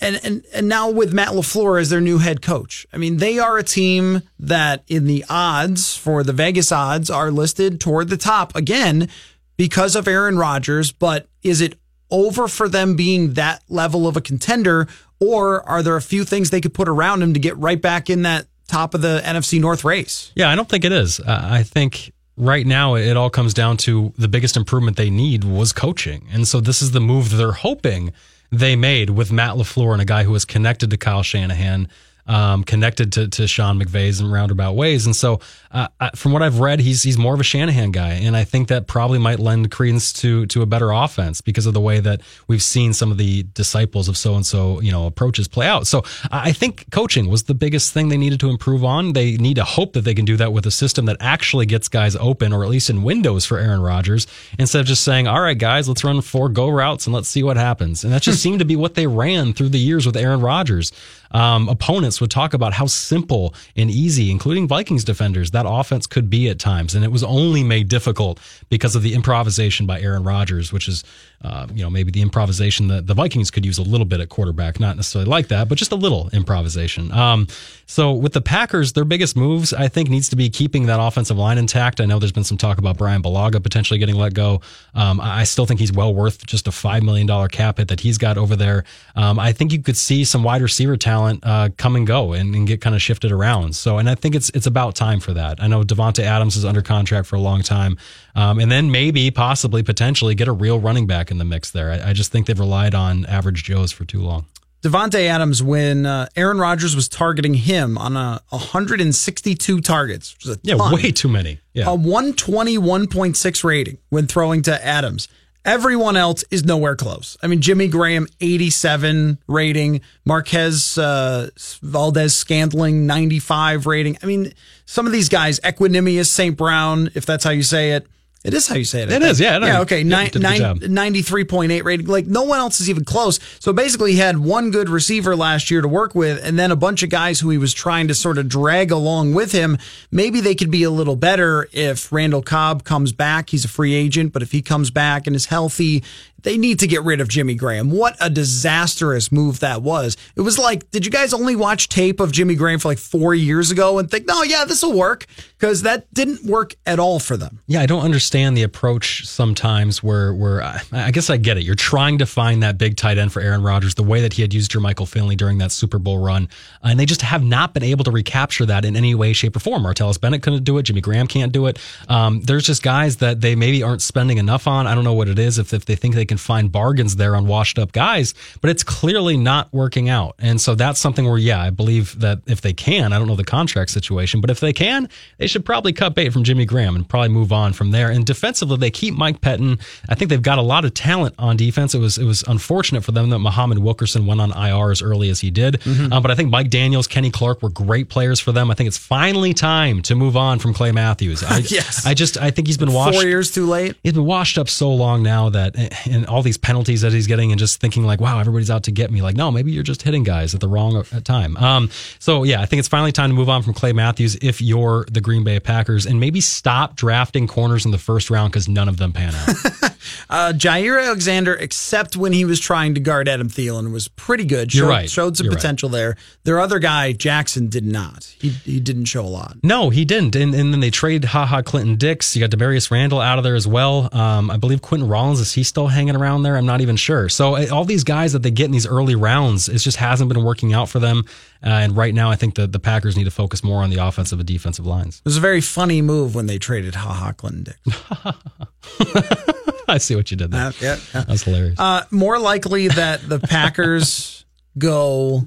[0.00, 2.86] and, and and now with Matt LaFleur as their new head coach.
[2.92, 7.30] I mean, they are a team that in the odds for the Vegas odds are
[7.32, 9.08] listed toward the top again
[9.56, 11.76] because of Aaron Rodgers, but is it
[12.10, 14.88] over for them being that level of a contender
[15.20, 18.08] or are there a few things they could put around him to get right back
[18.08, 20.32] in that top of the NFC North race?
[20.34, 21.20] Yeah, I don't think it is.
[21.20, 25.44] Uh, I think right now it all comes down to the biggest improvement they need
[25.44, 26.26] was coaching.
[26.32, 28.12] And so this is the move they're hoping
[28.50, 31.88] they made with Matt LaFleur and a guy who is connected to Kyle Shanahan,
[32.28, 35.06] um, connected to, to Sean McVay's in roundabout ways.
[35.06, 38.14] And so uh, I, from what I've read, he's, he's more of a Shanahan guy.
[38.14, 41.74] And I think that probably might lend credence to, to a better offense because of
[41.74, 45.66] the way that we've seen some of the disciples of so-and-so, you know, approaches play
[45.66, 45.86] out.
[45.86, 46.02] So
[46.32, 49.12] I I think coaching was the biggest thing they needed to improve on.
[49.12, 51.88] They need to hope that they can do that with a system that actually gets
[51.88, 54.26] guys open or at least in windows for Aaron Rodgers
[54.58, 57.42] instead of just saying, all right, guys, let's run four go routes and let's see
[57.42, 58.02] what happens.
[58.02, 60.90] And that just seemed to be what they ran through the years with Aaron Rodgers.
[61.30, 66.30] Um, opponents would talk about how simple and easy, including Vikings defenders, that offense could
[66.30, 66.94] be at times.
[66.94, 71.04] And it was only made difficult because of the improvisation by Aaron Rodgers, which is,
[71.42, 74.28] uh, you know, maybe the improvisation that the Vikings could use a little bit at
[74.28, 74.80] quarterback.
[74.80, 77.12] Not necessarily like that, but just a little improvisation.
[77.12, 77.46] Um,
[77.86, 81.38] so with the Packers, their biggest moves, I think, needs to be keeping that offensive
[81.38, 82.00] line intact.
[82.00, 84.60] I know there's been some talk about Bryan Bulaga potentially getting let go.
[84.94, 88.18] Um, I still think he's well worth just a $5 million cap hit that he's
[88.18, 88.84] got over there.
[89.14, 92.54] Um, I think you could see some wide receiver talent uh, come and go and,
[92.54, 93.76] and get kind of shifted around.
[93.76, 95.62] So, and I think it's it's about time for that.
[95.62, 97.96] I know Davante Adams is under contract for a long time,
[98.34, 101.90] um, and then maybe, possibly, potentially get a real running back in the mix there.
[101.90, 104.46] I, I just think they've relied on average Joes for too long.
[104.80, 110.56] Davante Adams, when uh, Aaron Rodgers was targeting him on a 162 targets, which is
[110.56, 111.58] a Yeah, ton, way too many.
[111.74, 111.92] Yeah.
[111.92, 115.28] a 121.6 rating when throwing to Adams.
[115.64, 117.36] Everyone else is nowhere close.
[117.42, 120.00] I mean, Jimmy Graham, 87 rating.
[120.24, 121.50] Marquez uh,
[121.82, 124.16] Valdes-Scantling, 95 rating.
[124.22, 124.52] I mean,
[124.86, 126.56] some of these guys, Equanimeous St.
[126.56, 128.06] Brown, if that's how you say it.
[128.48, 129.10] It is how you say it.
[129.10, 129.30] I It think.
[129.32, 130.02] is, yeah, no, Yeah, okay.
[130.02, 132.06] Nine, 93.8 rating.
[132.06, 133.38] Like, no one else is even close.
[133.60, 136.76] So basically, he had one good receiver last year to work with, and then a
[136.76, 139.78] bunch of guys who he was trying to sort of drag along with him.
[140.10, 143.50] Maybe they could be a little better if Randall Cobb comes back.
[143.50, 146.02] He's a free agent, but if he comes back and is healthy,
[146.42, 147.90] they need to get rid of Jimmy Graham.
[147.90, 150.16] What a disastrous move that was.
[150.36, 153.34] It was like, did you guys only watch tape of Jimmy Graham for like four
[153.34, 155.26] years ago and think, no, yeah, this will work?
[155.58, 157.60] Because that didn't work at all for them.
[157.66, 161.64] Yeah, I don't understand the approach sometimes where where I, I guess I get it.
[161.64, 164.42] You're trying to find that big tight end for Aaron Rodgers, the way that he
[164.42, 166.48] had used Jermichael Finley during that Super Bowl run,
[166.82, 169.60] and they just have not been able to recapture that in any way, shape, or
[169.60, 169.82] form.
[169.82, 170.84] Martellus Bennett couldn't do it.
[170.84, 171.78] Jimmy Graham can't do it.
[172.08, 174.86] Um, there's just guys that they maybe aren't spending enough on.
[174.86, 177.34] I don't know what it is if, if they think they can find bargains there
[177.34, 180.34] on washed up guys, but it's clearly not working out.
[180.38, 183.36] And so that's something where, yeah, I believe that if they can, I don't know
[183.36, 185.08] the contract situation, but if they can,
[185.38, 188.10] they should probably cut bait from Jimmy Graham and probably move on from there.
[188.10, 189.80] And defensively, they keep Mike Pettine.
[190.08, 191.94] I think they've got a lot of talent on defense.
[191.94, 195.30] It was it was unfortunate for them that Muhammad Wilkerson went on IR as early
[195.30, 195.74] as he did.
[195.80, 196.12] Mm-hmm.
[196.12, 198.70] Um, but I think Mike Daniels, Kenny Clark were great players for them.
[198.70, 201.42] I think it's finally time to move on from Clay Matthews.
[201.42, 202.06] I, yes.
[202.06, 203.96] I just I think he's been washed four years too late.
[204.02, 205.76] He's been washed up so long now that
[206.18, 208.90] and all these penalties that he's getting and just thinking like, wow, everybody's out to
[208.90, 209.22] get me.
[209.22, 211.56] Like, no, maybe you're just hitting guys at the wrong time.
[211.56, 214.60] Um, so yeah, I think it's finally time to move on from Clay Matthews if
[214.60, 218.68] you're the Green Bay Packers and maybe stop drafting corners in the first round because
[218.68, 219.48] none of them pan out.
[220.30, 224.72] uh, Jaire Alexander, except when he was trying to guard Adam Thielen, was pretty good.
[224.72, 225.10] Showed, You're right.
[225.10, 225.96] Showed some You're potential right.
[225.96, 226.16] there.
[226.44, 228.34] Their other guy, Jackson, did not.
[228.40, 229.56] He he didn't show a lot.
[229.62, 230.34] No, he didn't.
[230.36, 232.36] And, and then they trade Ha Ha Clinton-Dix.
[232.36, 234.08] You got Damarious Randall out of there as well.
[234.12, 236.56] Um, I believe Quinten Rollins is he still hanging around there?
[236.56, 237.28] I'm not even sure.
[237.28, 240.32] So uh, all these guys that they get in these early rounds, it just hasn't
[240.32, 241.24] been working out for them.
[241.64, 243.96] Uh, and right now, I think the, the Packers need to focus more on the
[243.96, 245.18] offensive and defensive lines.
[245.18, 247.78] It was a very funny move when they traded Clinton-Dix.
[249.88, 250.66] I see what you did there.
[250.66, 251.24] Uh, yeah, yeah.
[251.24, 251.78] That's hilarious.
[251.78, 254.44] Uh, more likely that the Packers
[254.78, 255.46] go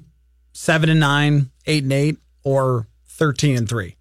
[0.53, 3.95] seven and nine, eight and eight, or thirteen and three.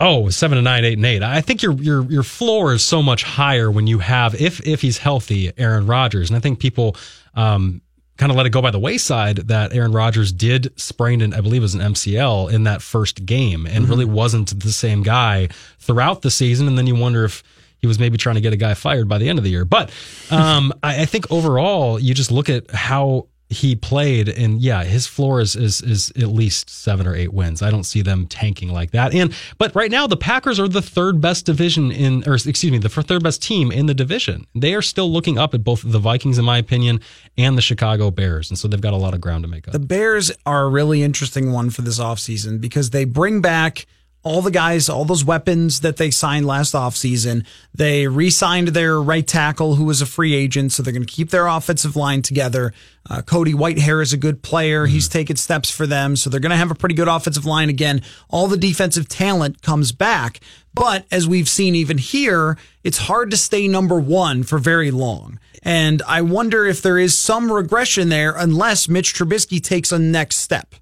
[0.00, 1.22] Oh, seven and nine, eight and eight.
[1.22, 4.80] I think your your your floor is so much higher when you have if if
[4.80, 6.96] he's healthy, Aaron Rodgers, and I think people
[7.34, 7.82] um,
[8.16, 11.40] kind of let it go by the wayside that Aaron Rodgers did sprain an I
[11.40, 13.90] believe it was an MCL in that first game, and mm-hmm.
[13.90, 15.48] really wasn't the same guy
[15.80, 16.68] throughout the season.
[16.68, 17.42] And then you wonder if
[17.78, 19.64] he was maybe trying to get a guy fired by the end of the year.
[19.64, 19.90] But
[20.30, 25.06] um, I, I think overall, you just look at how he played and yeah his
[25.06, 27.62] floor is, is is at least seven or eight wins.
[27.62, 29.14] I don't see them tanking like that.
[29.14, 32.78] And but right now the packers are the third best division in or excuse me
[32.78, 34.46] the third best team in the division.
[34.54, 37.00] They are still looking up at both the vikings in my opinion
[37.38, 38.50] and the chicago bears.
[38.50, 39.72] And so they've got a lot of ground to make up.
[39.72, 43.86] The bears are a really interesting one for this offseason because they bring back
[44.28, 47.46] all the guys, all those weapons that they signed last offseason.
[47.74, 51.12] They re signed their right tackle, who was a free agent, so they're going to
[51.12, 52.72] keep their offensive line together.
[53.08, 54.84] Uh, Cody Whitehair is a good player.
[54.84, 54.92] Mm-hmm.
[54.92, 57.70] He's taken steps for them, so they're going to have a pretty good offensive line
[57.70, 58.02] again.
[58.28, 60.40] All the defensive talent comes back.
[60.74, 65.40] But as we've seen even here, it's hard to stay number one for very long.
[65.62, 70.36] And I wonder if there is some regression there unless Mitch Trubisky takes a next
[70.36, 70.74] step.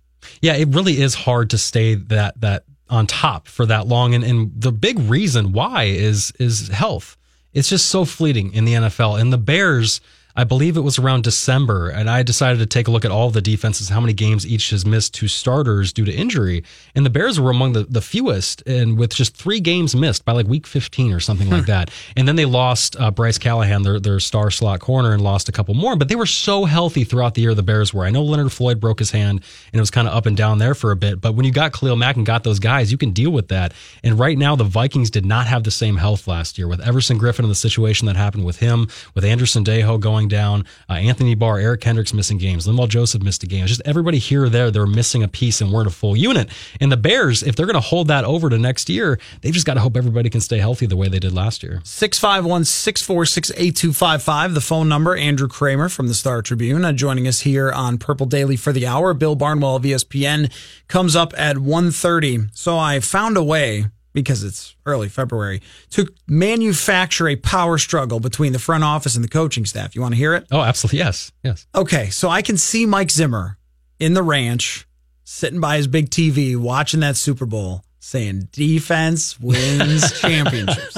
[0.42, 4.14] Yeah, it really is hard to stay that that on top for that long.
[4.14, 7.16] And, and the big reason why is is health.
[7.52, 9.20] It's just so fleeting in the NFL.
[9.20, 10.00] And the Bears,
[10.36, 13.30] I believe it was around December, and I decided to take a look at all
[13.30, 16.62] the defenses, how many games each has missed to starters due to injury.
[16.94, 20.32] And the Bears were among the, the fewest, and with just three games missed by
[20.32, 21.90] like week 15 or something like that.
[22.16, 25.52] And then they lost uh, Bryce Callahan, their, their star slot corner, and lost a
[25.52, 25.96] couple more.
[25.96, 28.04] But they were so healthy throughout the year, the Bears were.
[28.04, 30.58] I know Leonard Floyd broke his hand, and it was kind of up and down
[30.58, 31.20] there for a bit.
[31.20, 33.72] But when you got Khalil Mack and got those guys, you can deal with that.
[34.02, 37.18] And right now, the Vikings did not have the same health last year with Everson
[37.18, 41.34] Griffen and the situation that happened with him, with Anderson Sendejo going down, uh, Anthony
[41.34, 43.64] Barr, Eric Kendricks missing games, Linval Joseph missed a game.
[43.64, 46.48] It's just everybody here or there, they're missing a piece and weren't a full unit.
[46.80, 49.66] And the Bears, if they're going to hold that over to next year, they've just
[49.66, 51.80] got to hope everybody can stay healthy the way they did last year.
[51.84, 55.16] 651 646 8255, the phone number.
[55.16, 58.86] Andrew Krammer from the Star Tribune uh, joining us here on Purple Daily for the
[58.86, 59.14] hour.
[59.14, 60.52] Bill Barnwell of ESPN
[60.88, 62.50] comes up at 1.30.
[62.56, 65.60] So I found a way because it's early February,
[65.90, 69.94] to manufacture a power struggle between the front office and the coaching staff.
[69.94, 70.46] You want to hear it?
[70.50, 71.00] Oh, absolutely.
[71.00, 71.30] Yes.
[71.44, 71.66] Yes.
[71.74, 72.08] Okay.
[72.08, 73.58] So I can see Mike Zimmer
[74.00, 74.88] in the ranch,
[75.24, 80.96] sitting by his big TV, watching that Super Bowl, saying defense wins championships.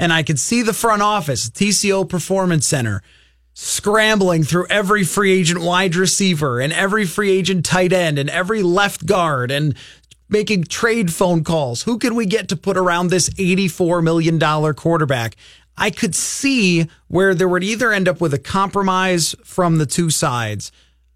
[0.00, 3.00] And I can see the front office, TCO Performance Center,
[3.54, 8.64] scrambling through every free agent wide receiver and every free agent tight end and every
[8.64, 9.76] left guard and
[10.28, 11.82] making trade phone calls.
[11.82, 15.36] Who can we get to put around this $84 million quarterback?
[15.76, 20.10] I could see where there would either end up with a compromise from the two
[20.10, 20.72] sides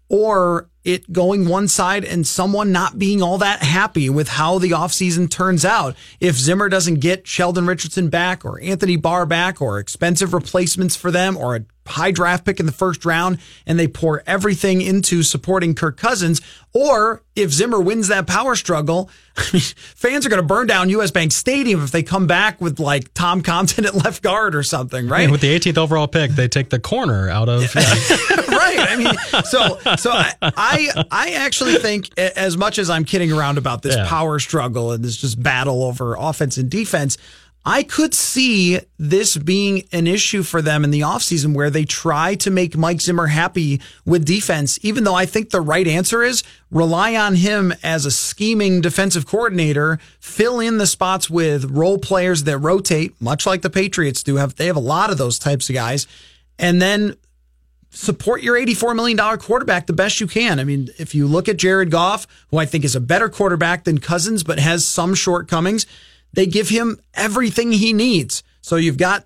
[0.07, 4.71] or it going one side and someone not being all that happy with how the
[4.71, 5.95] offseason turns out.
[6.19, 11.11] If Zimmer doesn't get Sheldon Richardson back or Anthony Barr back or expensive replacements for
[11.11, 15.23] them or a high draft pick in the first round and they pour everything into
[15.23, 16.41] supporting Kirk Cousins,
[16.73, 20.89] or if Zimmer wins that power struggle, I mean, fans are going to burn down
[20.89, 24.63] US Bank Stadium if they come back with like Tom Compton at left guard or
[24.63, 25.23] something, right?
[25.23, 27.63] And with the 18th overall pick, they take the corner out of.
[27.73, 27.81] Yeah.
[28.47, 28.79] right.
[28.79, 33.57] I mean, so so I, I, I actually think as much as I'm kidding around
[33.57, 34.07] about this yeah.
[34.07, 37.17] power struggle and this just battle over offense and defense,
[37.63, 42.33] I could see this being an issue for them in the offseason where they try
[42.35, 46.43] to make Mike Zimmer happy with defense, even though I think the right answer is
[46.71, 52.45] rely on him as a scheming defensive coordinator, fill in the spots with role players
[52.45, 54.55] that rotate, much like the Patriots do have.
[54.55, 56.07] They have a lot of those types of guys.
[56.57, 57.15] And then
[57.91, 60.59] support your $84 million quarterback the best you can.
[60.59, 63.83] I mean, if you look at Jared Goff, who I think is a better quarterback
[63.83, 65.85] than Cousins, but has some shortcomings,
[66.33, 68.43] they give him everything he needs.
[68.61, 69.25] So you've got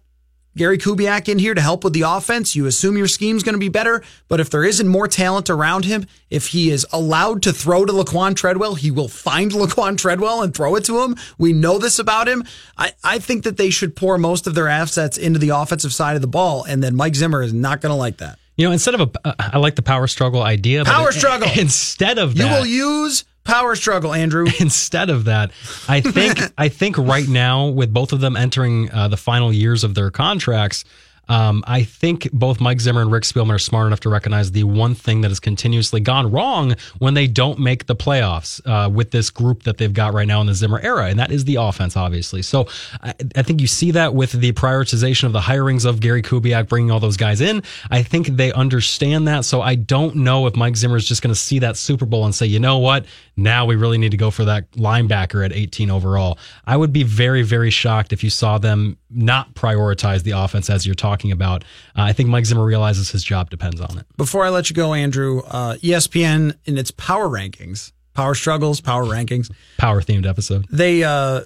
[0.58, 2.56] Gary Kubiak in here to help with the offense.
[2.56, 5.84] You assume your scheme's going to be better, but if there isn't more talent around
[5.84, 10.42] him, if he is allowed to throw to Laquan Treadwell, he will find Laquan Treadwell
[10.42, 11.18] and throw it to him.
[11.38, 12.46] We know this about him.
[12.78, 16.16] I, I think that they should pour most of their assets into the offensive side
[16.16, 18.40] of the ball, and then Mike Zimmer is not going to like that.
[18.56, 20.86] You know, instead of a, uh, I like the power struggle idea.
[20.86, 21.50] Power struggle.
[21.58, 24.46] Instead of that, you will use power struggle, Andrew.
[24.60, 25.52] Instead of that,
[25.88, 29.84] I think I think right now with both of them entering uh, the final years
[29.84, 30.84] of their contracts,
[31.28, 34.64] um, I think both Mike Zimmer and Rick Spielman are smart enough to recognize the
[34.64, 39.12] one thing that has continuously gone wrong when they don't make the playoffs uh, with
[39.12, 41.56] this group that they've got right now in the Zimmer era, and that is the
[41.56, 42.42] offense, obviously.
[42.42, 42.68] So
[43.02, 46.68] I, I think you see that with the prioritization of the hirings of Gary Kubiak,
[46.68, 47.64] bringing all those guys in.
[47.90, 49.46] I think they understand that.
[49.46, 52.26] So I don't know if Mike Zimmer is just going to see that Super Bowl
[52.26, 53.06] and say, you know what,
[53.38, 56.38] now we really need to go for that linebacker at 18 overall.
[56.66, 60.86] I would be very, very shocked if you saw them not prioritize the offense as
[60.86, 61.64] you're talking about.
[61.96, 64.06] Uh, I think Mike Zimmer realizes his job depends on it.
[64.18, 69.04] Before I let you go, Andrew, uh, ESPN in its power rankings, power struggles, power
[69.06, 70.66] rankings, power themed episode.
[70.70, 71.42] They uh,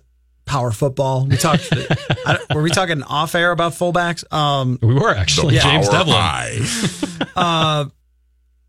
[0.46, 1.26] power football.
[1.26, 1.72] We talked.
[2.54, 4.32] were we talking off air about fullbacks?
[4.34, 5.56] Um, we were actually.
[5.56, 5.62] Yeah.
[5.62, 7.28] James Develin.
[7.36, 7.86] uh,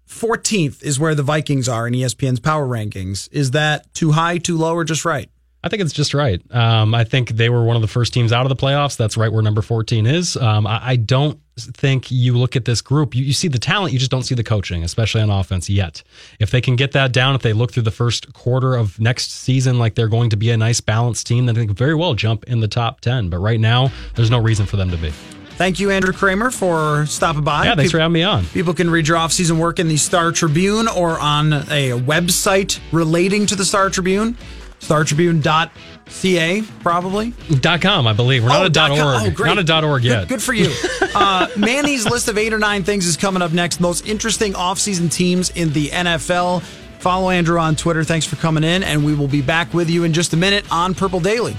[0.08, 3.28] 14th is where the Vikings are in ESPN's power rankings.
[3.32, 5.30] Is that too high, too low, or just right?
[5.62, 6.40] I think it's just right.
[6.54, 8.96] Um, I think they were one of the first teams out of the playoffs.
[8.96, 10.36] That's right where number 14 is.
[10.36, 13.92] Um, I, I, don't think you look at this group, you, you, see the talent,
[13.92, 16.02] you just don't see the coaching, especially on offense yet.
[16.38, 19.32] If they can get that down, if they look through the first quarter of next
[19.32, 22.14] season like they're going to be a nice balanced team, then they can very well
[22.14, 23.28] jump in the top 10.
[23.28, 25.12] But right now, there's no reason for them to be.
[25.60, 27.66] Thank you, Andrew Krammer, for stopping by.
[27.66, 28.46] Yeah, thanks people, for having me on.
[28.46, 33.44] People can read your off-season work in the Star Tribune or on a website relating
[33.44, 34.38] to the Star Tribune,
[34.80, 37.34] startribune.ca, probably.
[37.60, 38.42] Dot .com, I believe.
[38.42, 39.00] We're not oh, a dot .org.
[39.00, 39.48] Oh, great.
[39.48, 40.20] Not a dot .org yet.
[40.20, 40.72] Good, good for you.
[41.14, 43.80] uh, Manny's list of eight or nine things is coming up next.
[43.80, 46.62] Most interesting off-season teams in the NFL.
[46.98, 48.04] Follow Andrew on Twitter.
[48.04, 50.70] Thanks for coming in, and we will be back with you in just a minute
[50.70, 51.56] on Purple Daily.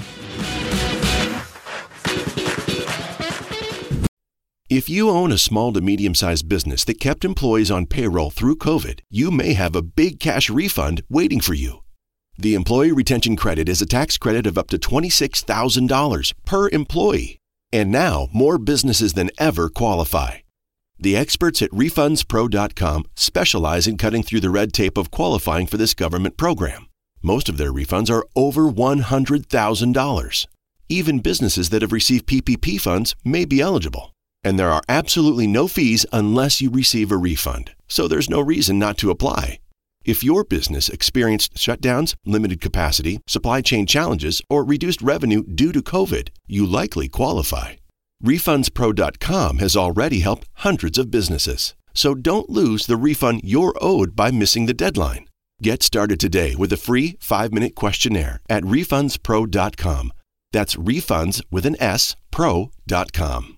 [4.70, 8.56] If you own a small to medium sized business that kept employees on payroll through
[8.56, 11.81] COVID, you may have a big cash refund waiting for you.
[12.42, 17.38] The Employee Retention Credit is a tax credit of up to $26,000 per employee.
[17.72, 20.40] And now more businesses than ever qualify.
[20.98, 25.94] The experts at RefundsPro.com specialize in cutting through the red tape of qualifying for this
[25.94, 26.88] government program.
[27.22, 30.48] Most of their refunds are over $100,000.
[30.90, 34.16] Even businesses that have received PPP funds may be eligible.
[34.44, 37.76] And there are absolutely no fees unless you receive a refund.
[37.88, 39.61] So there's no reason not to apply.
[40.04, 45.82] If your business experienced shutdowns, limited capacity, supply chain challenges, or reduced revenue due to
[45.82, 47.76] COVID, you likely qualify.
[48.24, 51.76] RefundsPro.com has already helped hundreds of businesses.
[51.94, 55.28] So don't lose the refund you're owed by missing the deadline.
[55.62, 60.14] Get started today with a free five minute questionnaire at RefundsPro.com.
[60.52, 63.58] That's refunds with an S, pro.com.